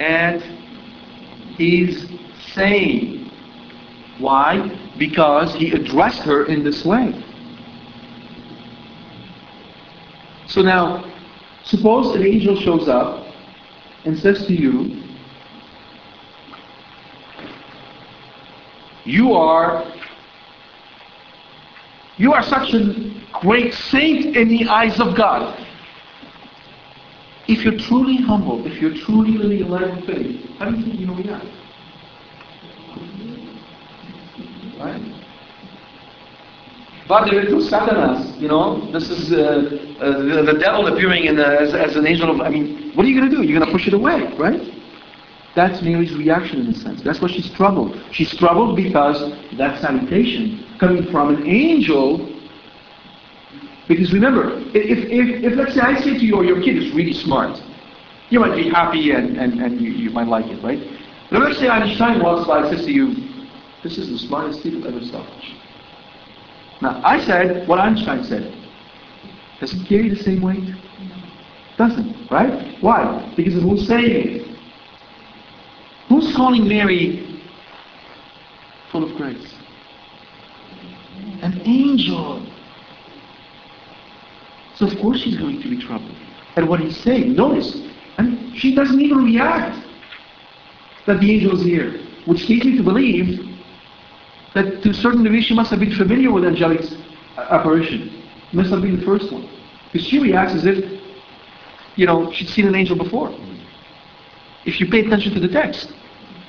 [0.00, 0.40] At
[1.56, 2.08] his
[2.54, 3.30] saying.
[4.18, 4.70] Why?
[4.98, 7.12] Because he addressed her in this way.
[10.50, 11.04] So now,
[11.62, 13.24] suppose an angel shows up
[14.04, 15.04] and says to you,
[19.04, 19.84] You are
[22.16, 25.58] you are such a great saint in the eyes of God.
[27.48, 30.84] If you're truly humble, if you're truly living a life of faith, how do you
[30.84, 31.46] think you know react?
[34.78, 35.19] Right?
[37.10, 38.88] But there is no Satanas, you know.
[38.92, 39.36] This is uh,
[40.00, 42.40] uh, the, the, devil appearing in as, as an angel of.
[42.40, 43.42] I mean, what are you going to do?
[43.42, 44.60] You're going to push it away, right?
[45.56, 47.02] That's Mary's reaction in a sense.
[47.02, 48.00] That's why she's troubled.
[48.12, 49.18] She's troubled because
[49.58, 52.30] that salutation coming from an angel.
[53.88, 56.94] Because remember, if, if, if let's say I say to you, oh, your kid is
[56.94, 57.60] really smart,
[58.28, 60.78] you might be happy and, and, and you, you might like it, right?
[61.28, 63.16] But let's say Einstein walks by and says to you,
[63.82, 65.26] this is the smartest kid I've ever saw.
[66.80, 68.56] Now, I said what Einstein said.
[69.60, 70.74] Does it carry the same weight?
[71.76, 72.76] Doesn't, right?
[72.80, 73.32] Why?
[73.36, 74.58] Because of who's saying it.
[76.08, 77.40] Who's calling Mary
[78.90, 79.54] full of grace?
[81.42, 82.46] An angel.
[84.74, 86.16] So of course she's going to be troubled.
[86.56, 87.80] And what he's saying, notice,
[88.18, 89.86] and she doesn't even react
[91.06, 93.49] that the angel is here, which leads me to believe
[94.54, 96.82] that to a certain degree she must have been familiar with angelic
[97.36, 98.24] apparition.
[98.52, 99.48] Must have been the first one.
[99.92, 101.00] Because she reacts as if,
[101.96, 103.32] you know, she'd seen an angel before.
[104.64, 105.92] If you pay attention to the text.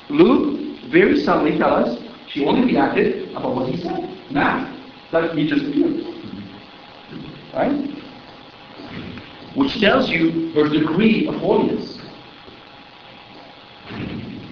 [0.09, 4.77] Luke very subtly tells us she only reacted about what he said, not
[5.11, 6.03] that he just appeared.
[7.53, 7.89] Right?
[9.55, 11.97] Which tells you her degree of holiness.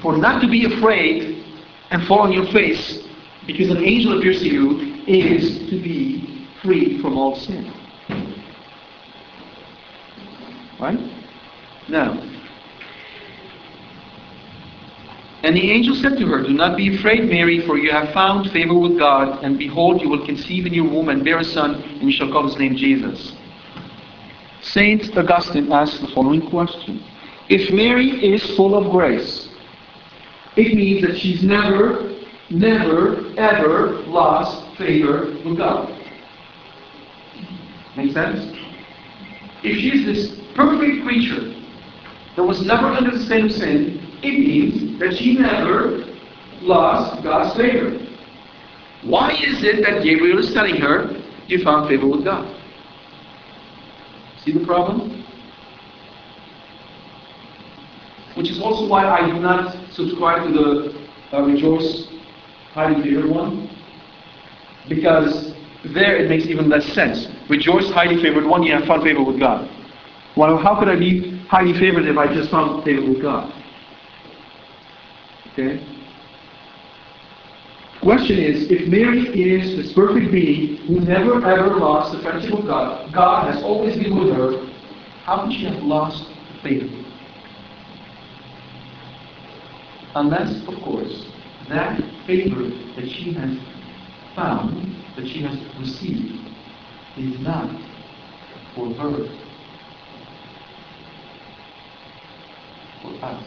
[0.02, 1.43] For not to be afraid
[1.91, 3.09] and fall on your face
[3.52, 7.74] because an angel appears to you is to be free from all sin.
[10.80, 11.00] Right?
[11.88, 12.30] Now,
[15.43, 18.52] and the angel said to her, Do not be afraid, Mary, for you have found
[18.52, 21.76] favor with God, and behold, you will conceive in your womb and bear a son,
[21.76, 23.34] and you shall call his name Jesus.
[24.62, 27.02] Saint Augustine asks the following question
[27.47, 29.47] If Mary is full of grace,
[30.58, 32.19] it means that she's never
[32.50, 35.89] never, ever lost favor with God.
[37.95, 38.56] Make sense?
[39.64, 41.54] If she's this perfect creature
[42.36, 46.06] that was never under the same sin, it means that she never
[46.62, 47.97] lost God's favor.
[49.04, 51.12] Why is it that Gabriel is telling her,
[51.47, 52.56] you found favor with God?
[54.43, 55.26] See the problem?
[58.36, 62.08] Which is also why I do not subscribe to the uh, rejoice
[62.74, 63.70] highly favored one?
[64.88, 65.54] Because
[65.94, 67.28] there it makes even less sense.
[67.50, 69.70] Rejoice, highly favored one, you have found favor with God.
[70.36, 73.52] Well, how could I be highly favored if I just found favor with God?
[75.54, 75.84] Okay?
[78.02, 82.66] Question is, if Mary is this perfect being who never ever lost the friendship of
[82.66, 84.66] God, God has always been with her,
[85.26, 86.24] how could she have lost
[86.64, 86.88] favor?
[90.16, 91.29] Unless, of course,
[91.70, 92.64] that favor
[92.96, 93.58] that she has
[94.36, 96.50] found, that she has received,
[97.18, 97.70] is not
[98.76, 99.28] for her,
[103.02, 103.44] for us.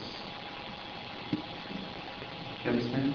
[2.65, 3.15] You understand?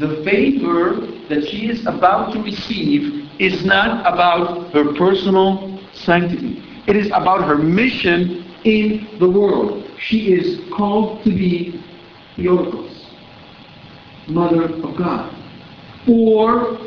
[0.00, 6.62] The favor that she is about to receive is not about her personal sanctity.
[6.86, 9.84] It is about her mission in the world.
[9.98, 11.82] She is called to be
[12.36, 12.95] Theotokos,
[14.28, 15.32] Mother of God,
[16.04, 16.78] for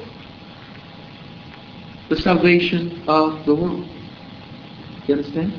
[2.09, 3.87] the salvation of the world.
[5.07, 5.53] You understand?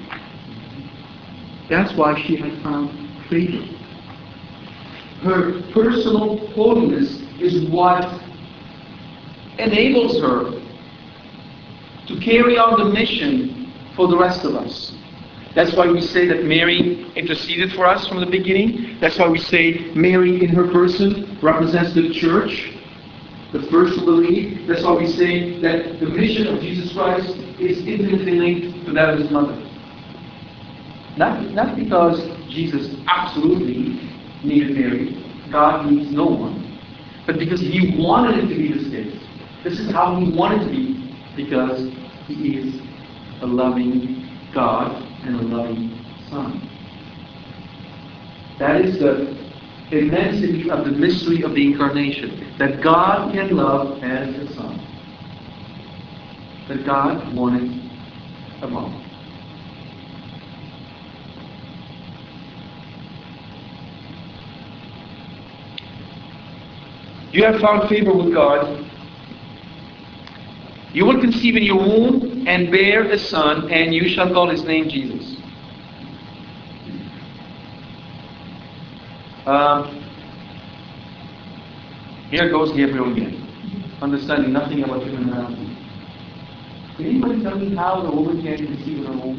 [1.71, 2.91] That's why she had found
[3.29, 3.65] favor.
[5.23, 8.05] Her personal holiness is what
[9.59, 10.51] enables her
[12.09, 14.97] to carry on the mission for the rest of us.
[15.55, 18.99] That's why we say that Mary interceded for us from the beginning.
[19.01, 22.73] That's why we say Mary in her person represents the church,
[23.53, 24.69] the first to believe.
[24.69, 29.11] That's why we say that the mission of Jesus Christ is intimately linked to that
[29.15, 29.57] of his mother.
[31.17, 34.09] Not, not because Jesus absolutely
[34.45, 35.17] needed Mary.
[35.51, 36.79] God needs no one.
[37.27, 39.21] But because he wanted it to be this case.
[39.65, 41.93] This is how he wanted to be because
[42.29, 42.81] he is
[43.43, 46.69] a loving God and a loving Son.
[48.59, 49.37] That is the
[49.91, 52.55] immensity of the mystery of the incarnation.
[52.59, 54.79] That God can love as a Son.
[56.69, 57.81] That God wanted
[58.63, 59.07] a mom.
[67.33, 68.90] You have found favor with God.
[70.93, 74.65] You will conceive in your womb and bear a son, and you shall call his
[74.65, 75.37] name Jesus.
[79.47, 80.05] Um,
[82.31, 85.77] here goes Gabriel again, understanding nothing about human anatomy.
[86.97, 89.39] Can anybody tell me how the woman can conceive in her womb?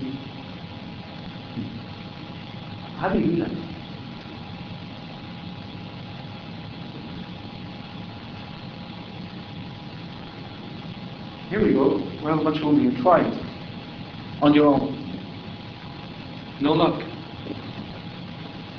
[2.97, 3.70] How do you do that?
[11.51, 11.97] Here we go.
[11.97, 12.95] We have a bunch of women.
[13.03, 14.41] Try it.
[14.41, 14.95] On your own.
[16.61, 17.03] No luck.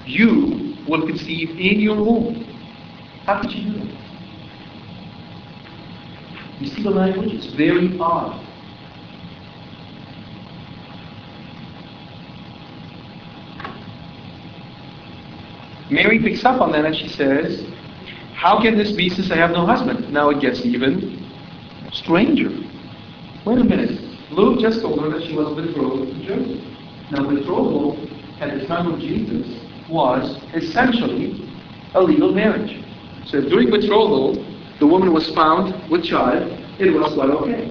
[0.07, 2.45] You will conceive in your womb.
[3.27, 3.95] How could you do that?
[6.61, 7.33] You see the language?
[7.35, 8.41] It's very odd.
[15.91, 17.67] Mary picks up on that and she says,
[18.33, 20.11] How can this be since I have no husband?
[20.11, 21.22] Now it gets even
[21.93, 22.51] stranger.
[23.45, 24.01] Wait a minute.
[24.31, 26.65] Luke just told her that she was betrothed to Joseph.
[27.11, 27.99] Now, betrothal
[28.41, 29.47] at the time of Jesus
[29.89, 31.49] was essentially
[31.95, 32.83] a legal marriage.
[33.27, 34.35] So during betrothal
[34.81, 37.71] the woman was found with child, it was quite okay.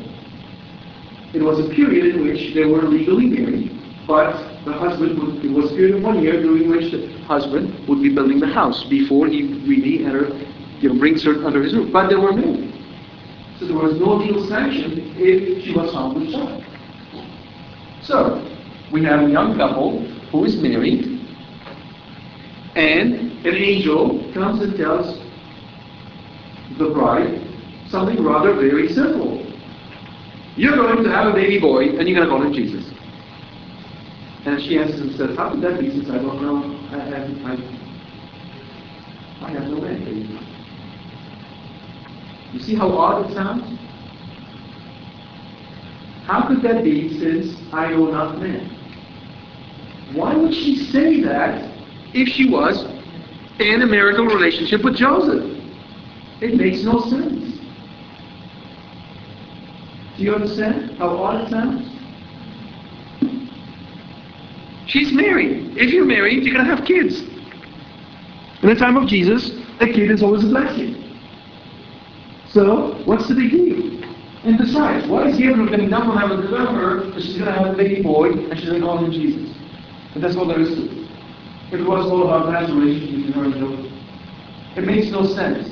[1.34, 3.72] It was a period in which they were legally married,
[4.08, 4.32] but
[4.66, 8.02] the husband would, it was a period of one year during which the husband would
[8.02, 10.34] be building the house before he really entered,
[10.80, 11.92] you know, brings her under his roof.
[11.92, 12.71] But they were married.
[13.62, 16.64] So there was no legal sanction if she was found with child.
[18.02, 18.42] So,
[18.92, 21.06] we have a young couple who is married,
[22.76, 25.20] and an angel comes and tells
[26.80, 27.40] the bride
[27.88, 29.46] something rather very simple.
[30.56, 32.92] You're going to have a baby boy, and you're going to call him Jesus.
[34.46, 36.80] And she answers and says, How could that be since I don't know?
[36.90, 37.58] I have, I,
[39.46, 40.02] I have no man.
[42.54, 43.80] You see how odd it sounds?
[46.26, 48.70] How could that be since I know not men?
[50.14, 51.72] Why would she say that
[52.14, 52.84] if she was
[53.60, 55.58] in a marital relationship with Joseph?
[56.42, 57.60] It makes no sense.
[60.18, 61.88] Do you understand how odd it sounds?
[64.88, 65.78] She's married.
[65.78, 67.22] If you're married, you're going to have kids.
[68.62, 71.11] In the time of Jesus, a kid is always a blessing.
[72.54, 74.04] So, what's the big deal?
[74.44, 77.46] And besides, why is Gabriel coming down from heaven to tell her that she's going
[77.46, 79.56] to have a baby boy and she's going to call him Jesus?
[80.16, 81.02] And that's all there is to it.
[81.80, 83.92] It was all about that relationship between her and Joseph.
[84.76, 85.70] It makes no sense.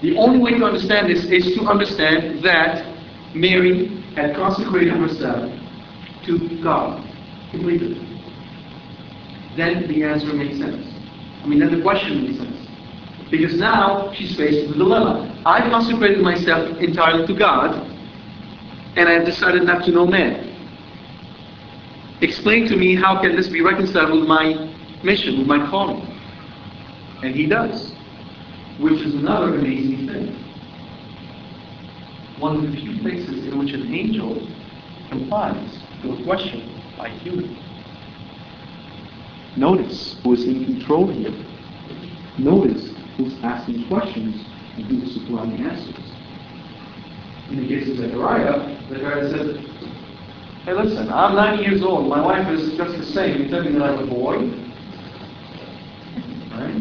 [0.00, 2.86] The only way to understand this is to understand that
[3.34, 5.52] Mary had consecrated herself
[6.24, 7.04] to God
[7.50, 7.94] completely.
[9.56, 10.86] Then the answer makes sense.
[11.42, 12.59] I mean, then the question makes sense.
[13.30, 15.42] Because now she's faced with a dilemma.
[15.46, 17.74] I consecrated myself entirely to God,
[18.96, 20.48] and I have decided not to know man.
[22.22, 24.74] Explain to me how can this be reconciled with my
[25.04, 26.06] mission, with my calling?
[27.22, 27.92] And he does,
[28.80, 30.36] which is another amazing thing.
[32.40, 34.46] One of the few places in which an angel
[35.08, 37.56] complies to a question by human.
[39.56, 41.32] Notice who is in control here.
[42.38, 42.90] Notice
[43.20, 44.44] who's asking questions
[44.76, 45.94] and who's supplying answers.
[47.50, 49.70] In the case of Zechariah, Zechariah says,
[50.64, 52.08] Hey, listen, I'm 90 years old.
[52.08, 53.42] My wife is just the same.
[53.42, 54.36] You tell me that I'm a boy.
[56.52, 56.76] Right?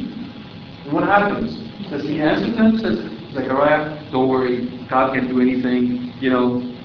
[0.85, 1.57] And what happens?
[1.89, 2.77] Does he answer them?
[2.77, 4.85] Says, Zechariah, don't worry.
[4.89, 6.13] God can do anything.
[6.19, 6.77] You know,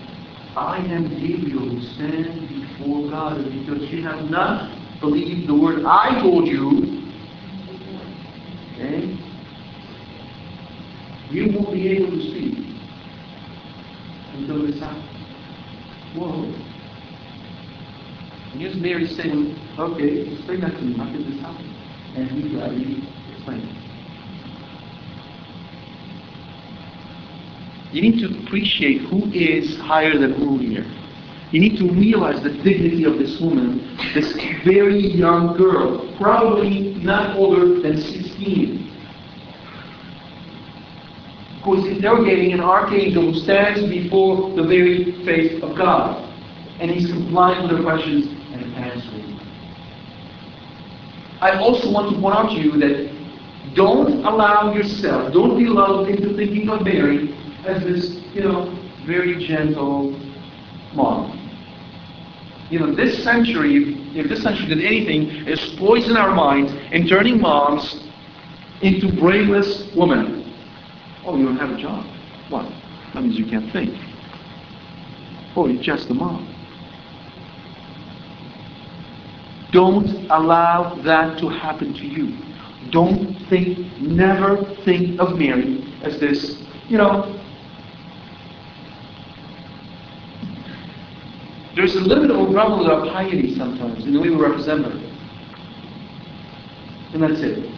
[0.56, 3.38] I am Gabriel who stand before God.
[3.38, 7.02] And because you have not believed the word I told you,
[8.74, 9.23] okay,
[11.34, 12.54] you won't be able to speak
[14.34, 15.04] until this happens.
[16.14, 16.44] Whoa.
[18.52, 20.96] And here's Mary saying, okay, explain that to me.
[20.96, 21.66] How did this happen?
[22.14, 23.02] And he gladly
[23.34, 23.68] explained.
[27.92, 30.86] You need to appreciate who is higher than who here.
[31.50, 34.32] You need to realize the dignity of this woman, this
[34.64, 38.93] very young girl, probably not older than 16,
[41.64, 46.20] who is interrogating an archangel who stands before the very face of God.
[46.78, 49.38] And he's complying with her questions and answering.
[51.40, 56.08] I also want to point out to you that don't allow yourself, don't be lulled
[56.08, 57.34] into thinking of Mary
[57.66, 60.10] as this, you know, very gentle
[60.94, 61.40] mom.
[62.70, 67.40] You know, this century, if this century did anything, is poison our minds and turning
[67.40, 68.04] moms
[68.82, 70.43] into brainless women.
[71.26, 72.04] Oh, you don't have a job.
[72.50, 72.66] What?
[73.14, 73.94] That means you can't think.
[75.56, 76.50] Oh, you're just a mom.
[79.72, 82.38] Don't allow that to happen to you.
[82.90, 87.40] Don't think, never think of Mary as this, you know.
[91.74, 92.00] There's a
[92.30, 94.92] of a problem with our piety sometimes in the way we represent her.
[97.12, 97.68] And that's it.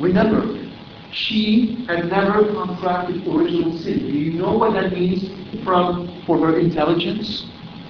[0.00, 0.67] Remember,
[1.18, 3.98] she had never contracted original sin.
[3.98, 5.28] Do you know what that means
[5.64, 7.46] from for her intelligence,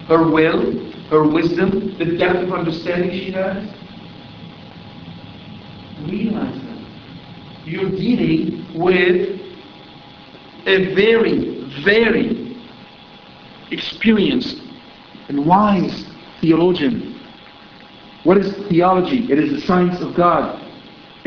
[0.06, 3.68] her will, her wisdom, the depth of understanding she has?
[6.06, 7.66] Realize that.
[7.66, 9.40] You're dealing with
[10.66, 12.56] a very, very
[13.70, 14.56] experienced
[15.28, 16.06] and wise
[16.40, 17.20] theologian.
[18.24, 19.30] What is theology?
[19.30, 20.67] It is the science of God.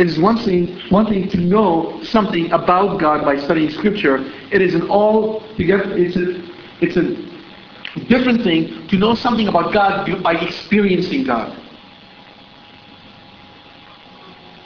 [0.02, 4.18] It is one thing, one thing to know something about God by studying Scripture.
[4.52, 5.96] It is an all together.
[5.96, 6.42] It's a,
[6.84, 11.56] it's a different thing to know something about God by experiencing God.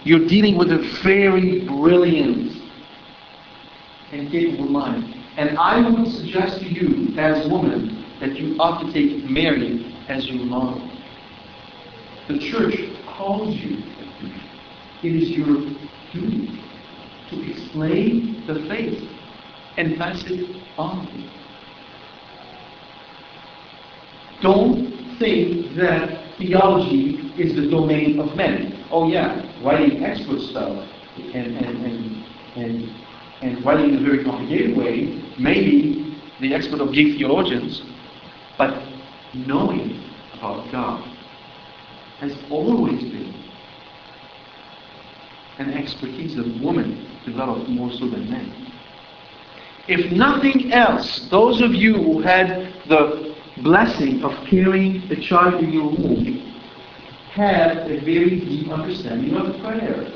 [0.06, 2.54] You're dealing with a very brilliant
[4.14, 5.16] and capable mind.
[5.36, 10.30] And I would suggest to you, as woman, that you ought to take Mary as
[10.30, 10.90] your model.
[12.30, 13.84] The church calls you.
[15.06, 15.58] It is your
[16.14, 16.60] duty
[17.30, 19.08] to explain the faith
[19.78, 21.30] and pass it on.
[24.42, 28.84] Don't think that theology is the domain of men.
[28.90, 30.90] Oh yeah, writing expert stuff
[31.36, 32.26] and, and, and,
[32.56, 32.90] and,
[33.44, 37.84] and writing in a very complicated way, maybe the expert of Greek theologians,
[38.58, 38.84] but
[39.36, 40.04] knowing
[40.34, 41.04] about God
[42.22, 43.45] has always been
[45.60, 48.72] an expertise that women develop more so than men.
[49.88, 55.72] If nothing else, those of you who had the blessing of carrying a child in
[55.72, 56.54] your womb
[57.34, 60.12] have a very deep understanding of prayer.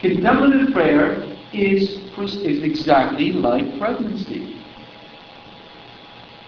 [0.00, 1.22] Contemplative prayer
[1.52, 4.60] is, is exactly like pregnancy.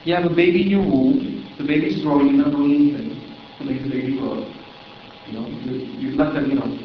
[0.04, 3.20] You have a baby in your womb, the baby's growing, you're not doing anything
[3.58, 4.46] to make the baby grow.
[5.26, 6.78] You know, you, let them, you know,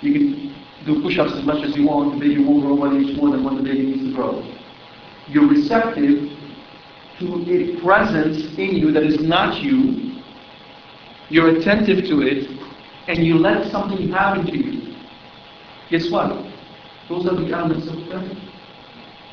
[0.00, 0.50] you can
[0.86, 3.44] do push-ups as much as you want, the baby won't grow one inch more than
[3.44, 4.42] what the baby needs to grow.
[5.28, 6.30] You're receptive
[7.20, 10.22] to a presence in you that is not you,
[11.28, 12.48] you're attentive to it,
[13.08, 14.96] and you let something happen to you.
[15.90, 16.30] Guess what?
[17.08, 18.30] Those are the elements of prayer.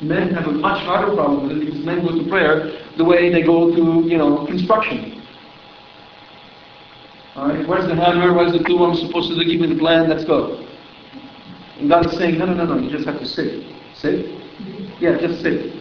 [0.00, 3.32] Men have a much harder problem with it because men go to prayer the way
[3.32, 5.22] they go to, you know, construction.
[7.36, 8.34] Alright, where's the hammer?
[8.34, 9.44] Where's the tool I'm supposed to?
[9.44, 10.67] Give me the plan, let's go.
[11.78, 13.64] And God is saying, no, no, no, no, you just have to sit.
[13.94, 14.26] Sit?
[15.00, 15.72] Yeah, just sit.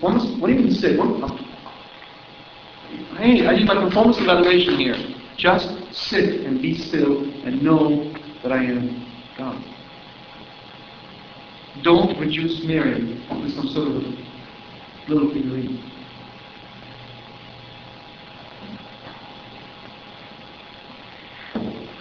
[0.00, 0.98] What, what do you mean sit?
[0.98, 1.30] What,
[3.18, 4.96] hey, I need my performance evaluation here.
[5.36, 8.12] Just sit and be still and know
[8.42, 9.06] that I am
[9.38, 9.64] God.
[11.82, 14.02] Don't reduce Mary to some sort of
[15.08, 15.99] little figurine.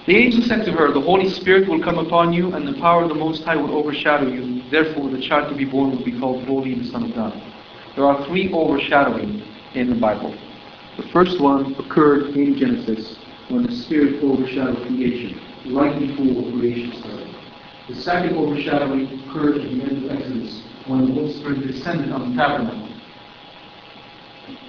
[0.10, 3.04] The angel said to her, The Holy Spirit will come upon you, and the power
[3.04, 4.68] of the Most High will overshadow you.
[4.72, 7.40] Therefore, the child to be born will be called Holy, the Son of God.
[7.96, 9.44] There are three overshadowing
[9.76, 10.36] in the Bible.
[10.98, 15.40] The first one occurred in Genesis when the Spirit overshadowed creation,
[15.76, 17.36] right before creation started.
[17.90, 22.32] The second overshadowing occurred at the end of Exodus when the Holy Spirit descended on
[22.32, 22.90] the tabernacle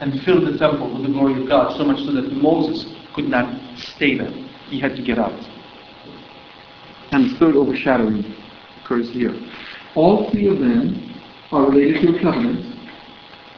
[0.03, 3.31] and filled the temple with the glory of God, so much so that Moses could
[3.31, 4.50] not stay there.
[4.71, 5.33] He had to get out.
[7.11, 8.37] And the third overshadowing
[8.83, 9.35] occurs here.
[9.97, 11.13] All three of them
[11.51, 12.77] are related to a covenant.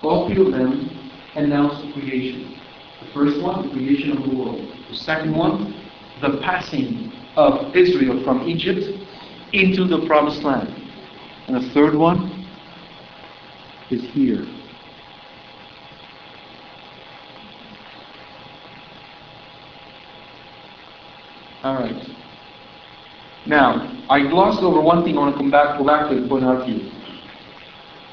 [0.03, 0.89] All three of them
[1.37, 2.59] announce the creation.
[3.03, 4.67] The first one, the creation of the world.
[4.89, 5.75] The second one,
[6.23, 8.81] the passing of Israel from Egypt
[9.53, 10.75] into the promised land.
[11.47, 12.47] And the third one
[13.91, 14.47] is here.
[21.63, 22.09] All right.
[23.47, 25.17] Now, I glossed over one thing.
[25.17, 26.91] I want to come back, go back to it, point out to.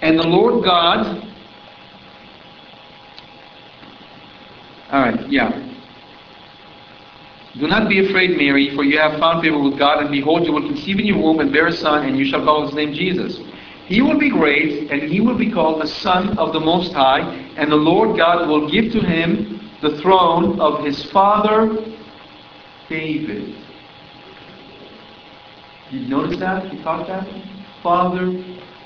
[0.01, 1.27] And the Lord God.
[4.91, 5.29] All right.
[5.29, 5.67] Yeah.
[7.59, 10.53] Do not be afraid, Mary, for you have found favor with God, and behold, you
[10.53, 12.93] will conceive in your womb and bear a son, and you shall call his name
[12.93, 13.39] Jesus.
[13.87, 17.21] He will be great, and he will be called the Son of the Most High,
[17.57, 21.75] and the Lord God will give to him the throne of his father
[22.89, 23.55] David.
[25.91, 26.73] You notice that?
[26.73, 27.27] You caught that?
[27.81, 28.31] Father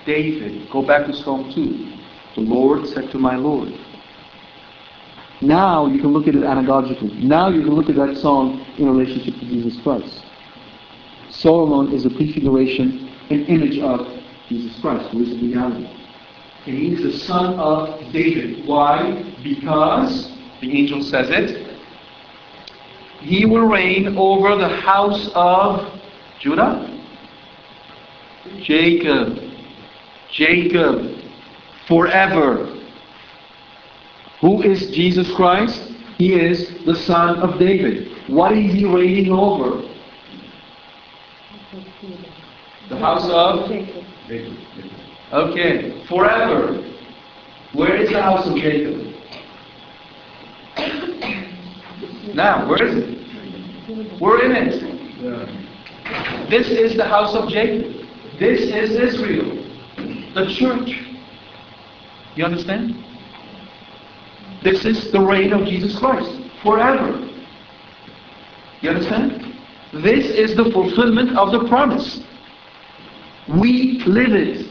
[0.05, 0.69] David.
[0.71, 2.41] Go back to Psalm 2.
[2.41, 3.69] The Lord said to my Lord.
[5.41, 7.21] Now you can look at it anagogically.
[7.21, 10.23] Now you can look at that song in relationship to Jesus Christ.
[11.29, 14.07] Solomon is a prefiguration, an image of
[14.47, 15.89] Jesus Christ, who is the reality.
[16.65, 18.65] And he is the son of David.
[18.65, 19.33] Why?
[19.43, 20.31] Because,
[20.61, 21.62] the angel says it,
[23.24, 25.99] he will reign over the house of
[26.39, 26.89] Judah?
[28.61, 29.39] Jacob.
[30.32, 31.19] Jacob.
[31.88, 32.69] Forever.
[34.41, 35.91] Who is Jesus Christ?
[36.17, 38.11] He is the son of David.
[38.28, 39.82] What is he reigning over?
[42.89, 43.71] The house of?
[45.32, 46.05] Okay.
[46.07, 46.84] Forever.
[47.71, 49.12] Where is the house of Jacob?
[52.34, 54.21] Now, where is it?
[54.21, 56.49] We're in it.
[56.49, 57.91] This is the house of Jacob.
[58.39, 59.55] This is Israel,
[60.34, 60.89] the church.
[62.36, 62.95] You understand?
[64.63, 66.31] This is the reign of Jesus Christ
[66.63, 67.29] forever.
[68.81, 69.53] You understand?
[69.93, 72.21] This is the fulfillment of the promise.
[73.47, 74.65] We live it.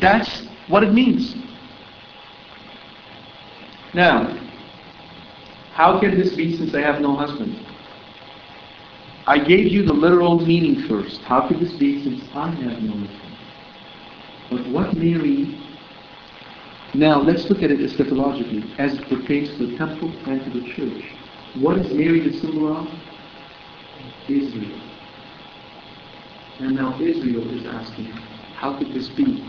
[0.00, 1.34] That's what it means.
[3.94, 4.49] Now,
[5.80, 7.58] how can this be since I have no husband?
[9.26, 11.22] I gave you the literal meaning first.
[11.22, 13.38] How could this be since I have no husband?
[14.50, 15.58] But what Mary...
[16.92, 20.66] Now, let's look at it eschatologically as it pertains to the temple and to the
[20.74, 21.02] church.
[21.54, 22.86] What is Mary the symbol of?
[24.28, 24.80] Israel.
[26.58, 28.04] And now Israel is asking,
[28.60, 29.42] how could this be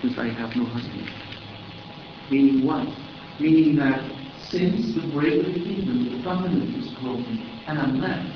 [0.00, 1.10] since I have no husband?
[2.30, 2.88] Meaning what?
[3.38, 8.28] Meaning that since the break of the kingdom, the covenant is broken, and I'm left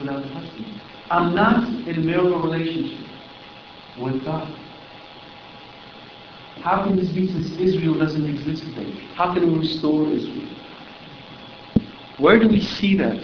[0.00, 0.80] without a husband.
[1.10, 3.06] I'm not in marital relationship
[3.98, 4.48] with God.
[6.62, 8.90] How can this be since Israel doesn't exist today?
[9.14, 10.48] How can we restore Israel?
[12.18, 13.22] Where do we see that?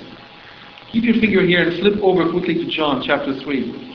[0.93, 3.93] Keep your finger here and flip over quickly to John chapter 3.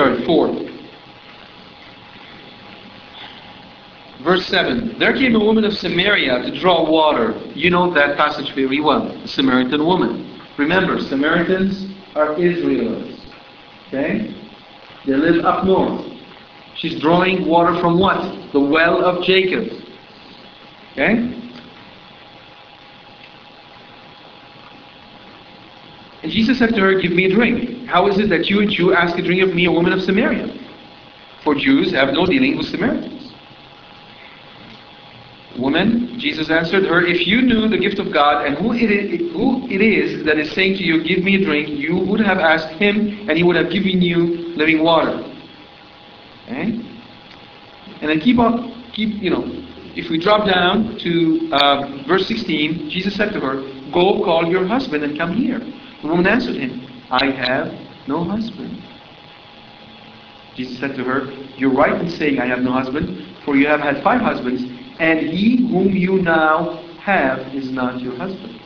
[0.00, 0.48] sorry, 4.
[4.30, 4.96] Verse 7.
[5.00, 7.36] There came a woman of Samaria to draw water.
[7.52, 9.08] You know that passage very well.
[9.22, 10.40] The Samaritan woman.
[10.56, 13.20] Remember, Samaritans are Israelites.
[13.88, 14.32] Okay?
[15.04, 16.06] They live up north.
[16.76, 18.52] She's drawing water from what?
[18.52, 19.64] The well of Jacob.
[20.92, 21.16] Okay?
[26.22, 27.88] And Jesus said to her, Give me a drink.
[27.88, 30.00] How is it that you, a Jew, ask a drink of me, a woman of
[30.02, 30.56] Samaria?
[31.42, 33.19] For Jews have no dealing with Samaritans.
[35.58, 39.32] Woman, Jesus answered her, If you knew the gift of God and who it, is,
[39.32, 42.38] who it is that is saying to you, Give me a drink, you would have
[42.38, 45.24] asked him, and he would have given you living water.
[46.44, 46.80] Okay?
[48.00, 49.44] And then keep on, keep, you know,
[49.96, 53.56] if we drop down to uh, verse 16, Jesus said to her,
[53.92, 55.58] Go call your husband and come here.
[55.58, 57.72] The woman answered him, I have
[58.06, 58.80] no husband.
[60.54, 61.26] Jesus said to her,
[61.56, 64.62] You're right in saying I have no husband, for you have had five husbands,
[64.98, 68.60] and he whom you now have is not your husband.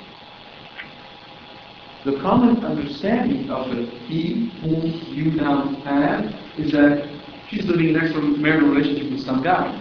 [2.05, 4.83] The common understanding of the he whom
[5.15, 6.25] you now have
[6.59, 7.09] is that
[7.49, 9.81] she's living in an extramarital relationship with some guy.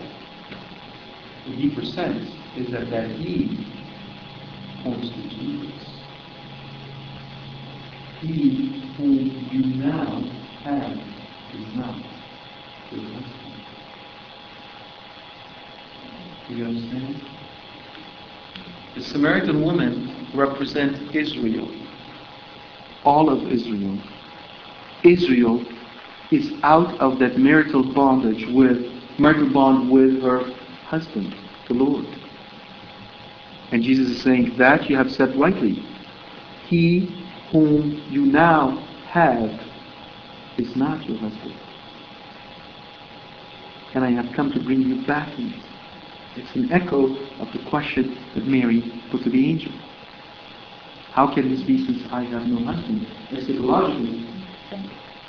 [1.46, 2.22] The he percent
[2.58, 3.68] is that that he
[4.84, 5.88] points to Jesus.
[8.22, 10.24] He whom you now
[10.64, 10.98] have
[11.60, 11.98] is not
[12.92, 13.43] your husband.
[16.48, 17.22] Do you understand?
[18.96, 21.70] The Samaritan woman represents Israel.
[23.06, 23.98] All of Israel.
[25.04, 25.66] Israel
[26.32, 28.86] is out of that marital bondage with
[29.20, 30.44] marital bond with her
[30.86, 31.36] husband,
[31.68, 32.06] the Lord.
[33.72, 35.84] And Jesus is saying that you have said rightly.
[36.68, 38.78] He whom you now
[39.08, 39.62] have
[40.58, 41.56] is not your husband.
[43.94, 45.54] And I have come to bring you back in.
[46.36, 48.82] It's an echo of the question that Mary
[49.12, 49.72] put to the angel.
[51.12, 53.06] How can this be since I have no husband?
[53.30, 54.46] Eschatologically,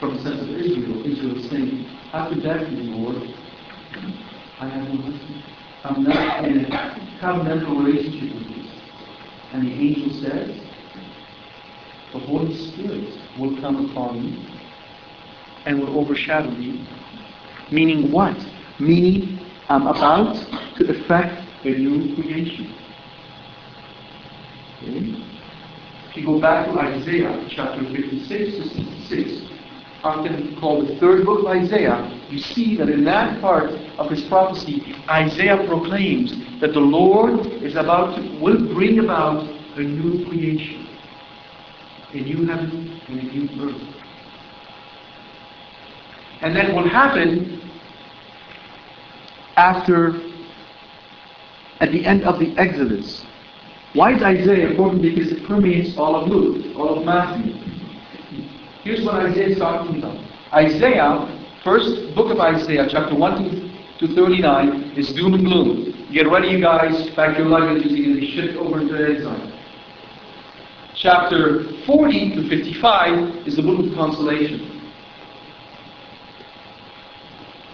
[0.01, 3.17] from the sense of Israel, Israel is saying, How could that be, Lord?
[4.61, 5.45] I have no husband.
[5.85, 8.65] I'm not in a covenantal relationship with you.
[9.53, 10.59] And the angel says,
[12.15, 14.55] The Holy Spirit will come upon you
[15.67, 16.83] and will overshadow you.
[17.71, 18.37] Meaning what?
[18.81, 20.35] Meaning I'm about
[20.77, 22.75] to effect a new creation.
[24.83, 25.25] Okay?
[26.11, 28.69] If you go back to Isaiah chapter 56 to
[29.09, 29.51] 66,
[30.03, 34.23] often called the third book of Isaiah, you see that in that part of his
[34.29, 40.87] prophecy, Isaiah proclaims that the Lord is about to, will bring about a new creation,
[42.13, 43.83] a new heaven and a new earth.
[46.43, 47.64] And that will happen
[49.65, 50.21] after,
[51.81, 53.25] at the end of the Exodus.
[53.95, 55.01] Why is Isaiah important?
[55.01, 57.55] Because it permeates all of Luke, all of Matthew.
[58.83, 60.19] Here's what Isaiah is talking about.
[60.53, 61.11] Isaiah,
[61.65, 66.09] first book of Isaiah, chapter 1 to 39, is doom and gloom.
[66.13, 67.09] Get ready, you guys.
[67.17, 67.87] Pack your luggage.
[67.87, 69.51] You're going to be shipped over into exile.
[70.95, 74.74] Chapter 40 to 55 is the book of consolation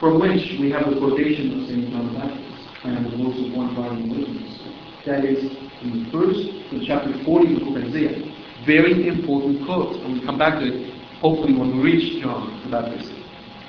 [0.00, 1.90] from which we have the quotation of St.
[1.92, 4.58] John the Baptist and the words of one body witness.
[5.04, 5.44] That is
[5.82, 6.40] in the first,
[6.72, 8.34] in chapter 40 of the book of Isaiah.
[8.66, 12.70] Very important quote, and we'll come back to it hopefully when we reach John the
[12.70, 13.12] Baptist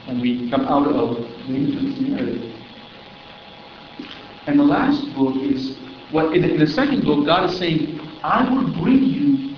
[0.08, 2.56] and we come out of the infancy narrative.
[4.48, 5.78] And the last book is,
[6.14, 9.56] well, in, in the second book, God is saying, I will bring you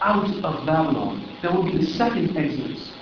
[0.00, 1.38] out of Babylon.
[1.42, 2.92] That will be the second Exodus.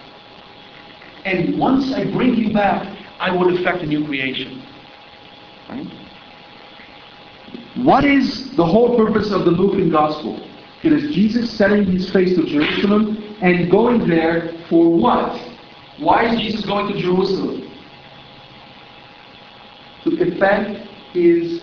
[1.28, 2.86] And once I bring you back,
[3.20, 4.62] I will effect a new creation.
[5.68, 5.86] Right?
[7.84, 10.42] What is the whole purpose of the Lucan Gospel?
[10.82, 15.38] It is Jesus setting his face to Jerusalem and going there for what?
[15.98, 17.70] Why is Jesus going to Jerusalem?
[20.04, 21.60] To effect his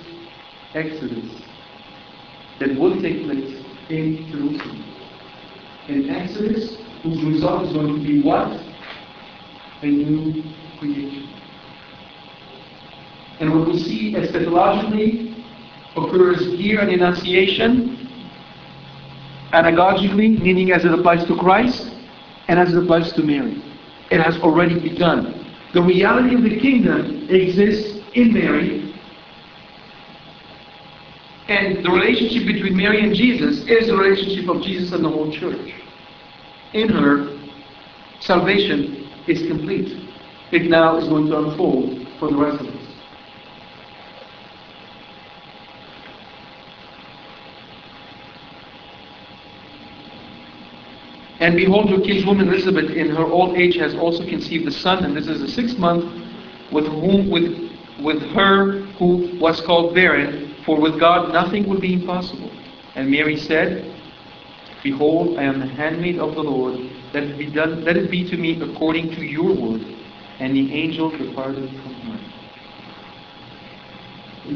[0.76, 1.42] exodus
[2.60, 4.84] that will take place in Jerusalem.
[5.88, 8.75] An exodus whose result is going to be what?
[9.82, 10.44] A new
[10.80, 11.30] creation.
[13.40, 15.44] And what we see eschatologically
[15.98, 18.08] occurs here in Annunciation,
[19.52, 21.92] anagogically, meaning as it applies to Christ,
[22.48, 23.62] and as it applies to Mary.
[24.12, 25.46] It has already begun.
[25.74, 28.94] The reality of the kingdom exists in Mary,
[31.48, 35.32] and the relationship between Mary and Jesus is the relationship of Jesus and the whole
[35.32, 35.74] church.
[36.74, 37.38] In her,
[38.22, 40.10] salvation is complete.
[40.52, 42.86] It now is going to unfold for the rest of us.
[51.40, 55.16] And behold, your kinswoman Elizabeth in her old age has also conceived a son, and
[55.16, 56.06] this is the sixth month
[56.72, 57.66] with whom with
[58.02, 62.52] with her who was called barren, for with God nothing will be impossible.
[62.96, 63.95] And Mary said,
[64.86, 66.76] Behold, I am the handmaid of the Lord,
[67.12, 69.82] let it be done let it be to me according to your word.
[70.40, 72.20] And the angel departed from her.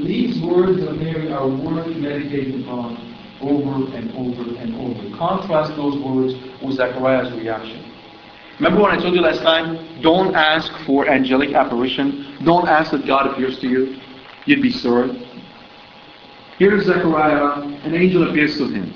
[0.05, 2.97] These words of Mary are worth meditating on
[3.41, 5.17] over and over and over.
[5.17, 7.91] Contrast those words with Zechariah's reaction.
[8.59, 12.37] Remember when I told you last time, don't ask for angelic apparition.
[12.45, 13.99] Don't ask that God appears to you.
[14.45, 15.09] You'd be sorry.
[16.59, 17.63] Here's Zechariah.
[17.83, 18.93] An angel appears to him.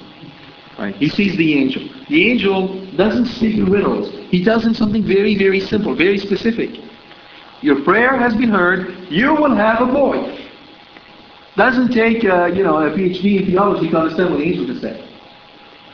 [0.84, 0.96] Right?
[0.96, 1.88] He sees the angel.
[2.10, 4.14] The angel doesn't speak in riddles.
[4.30, 6.72] He tells him something very, very simple, very specific.
[7.62, 9.08] Your prayer has been heard.
[9.10, 10.38] You will have a boy.
[11.56, 14.82] Doesn't take, uh, you know, a PhD in theology to understand what the angel just
[14.82, 15.08] said.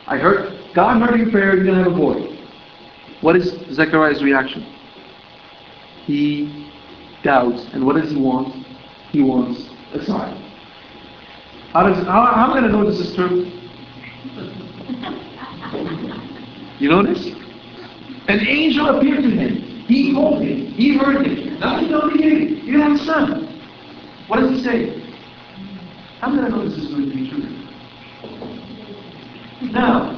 [0.08, 2.36] I heard, God heard your prayer, you're to have a boy.
[3.22, 4.64] What is Zechariah's reaction?
[6.08, 6.72] He
[7.22, 7.64] doubts.
[7.74, 8.66] And what does he want?
[9.12, 10.36] He wants a sign.
[11.74, 13.52] How, does, how, how am I to know this is true?
[16.80, 17.26] You notice?
[18.28, 19.86] An angel appeared to him.
[19.88, 20.72] He told him.
[20.74, 21.62] He heard him.
[21.62, 22.60] Else he did.
[22.60, 23.62] He didn't have a son.
[24.28, 25.00] What does he say?
[26.20, 27.50] How am I know this is going to be true?
[29.72, 30.18] Now,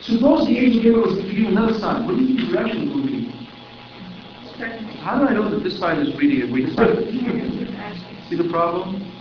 [0.00, 2.06] suppose the angel gave us you another sign.
[2.06, 3.28] What do you think his reaction will be?
[5.02, 6.96] How do I know that this sign is really a weak sign?
[8.28, 9.12] See the problem?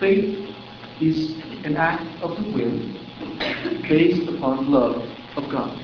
[0.00, 0.54] Faith
[1.00, 1.32] is
[1.64, 4.96] an act of the will based upon love
[5.36, 5.76] of God.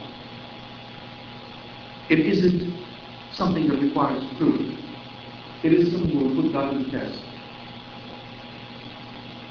[2.11, 2.85] It isn't
[3.33, 4.61] something that requires proof.
[5.63, 7.23] It is something that will put God to the test.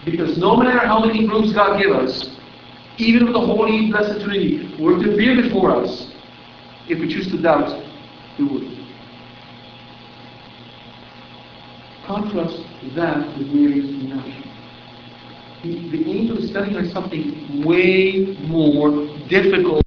[0.05, 2.35] Because no matter how many proofs God gives us,
[2.97, 6.11] even if the Holy Blessed Trinity were to appear before us,
[6.89, 7.81] if we choose to doubt,
[8.37, 8.67] we would.
[12.05, 12.57] Contrast
[12.95, 14.50] that with Mary's reaction.
[15.63, 19.85] The, angel is telling her something way more difficult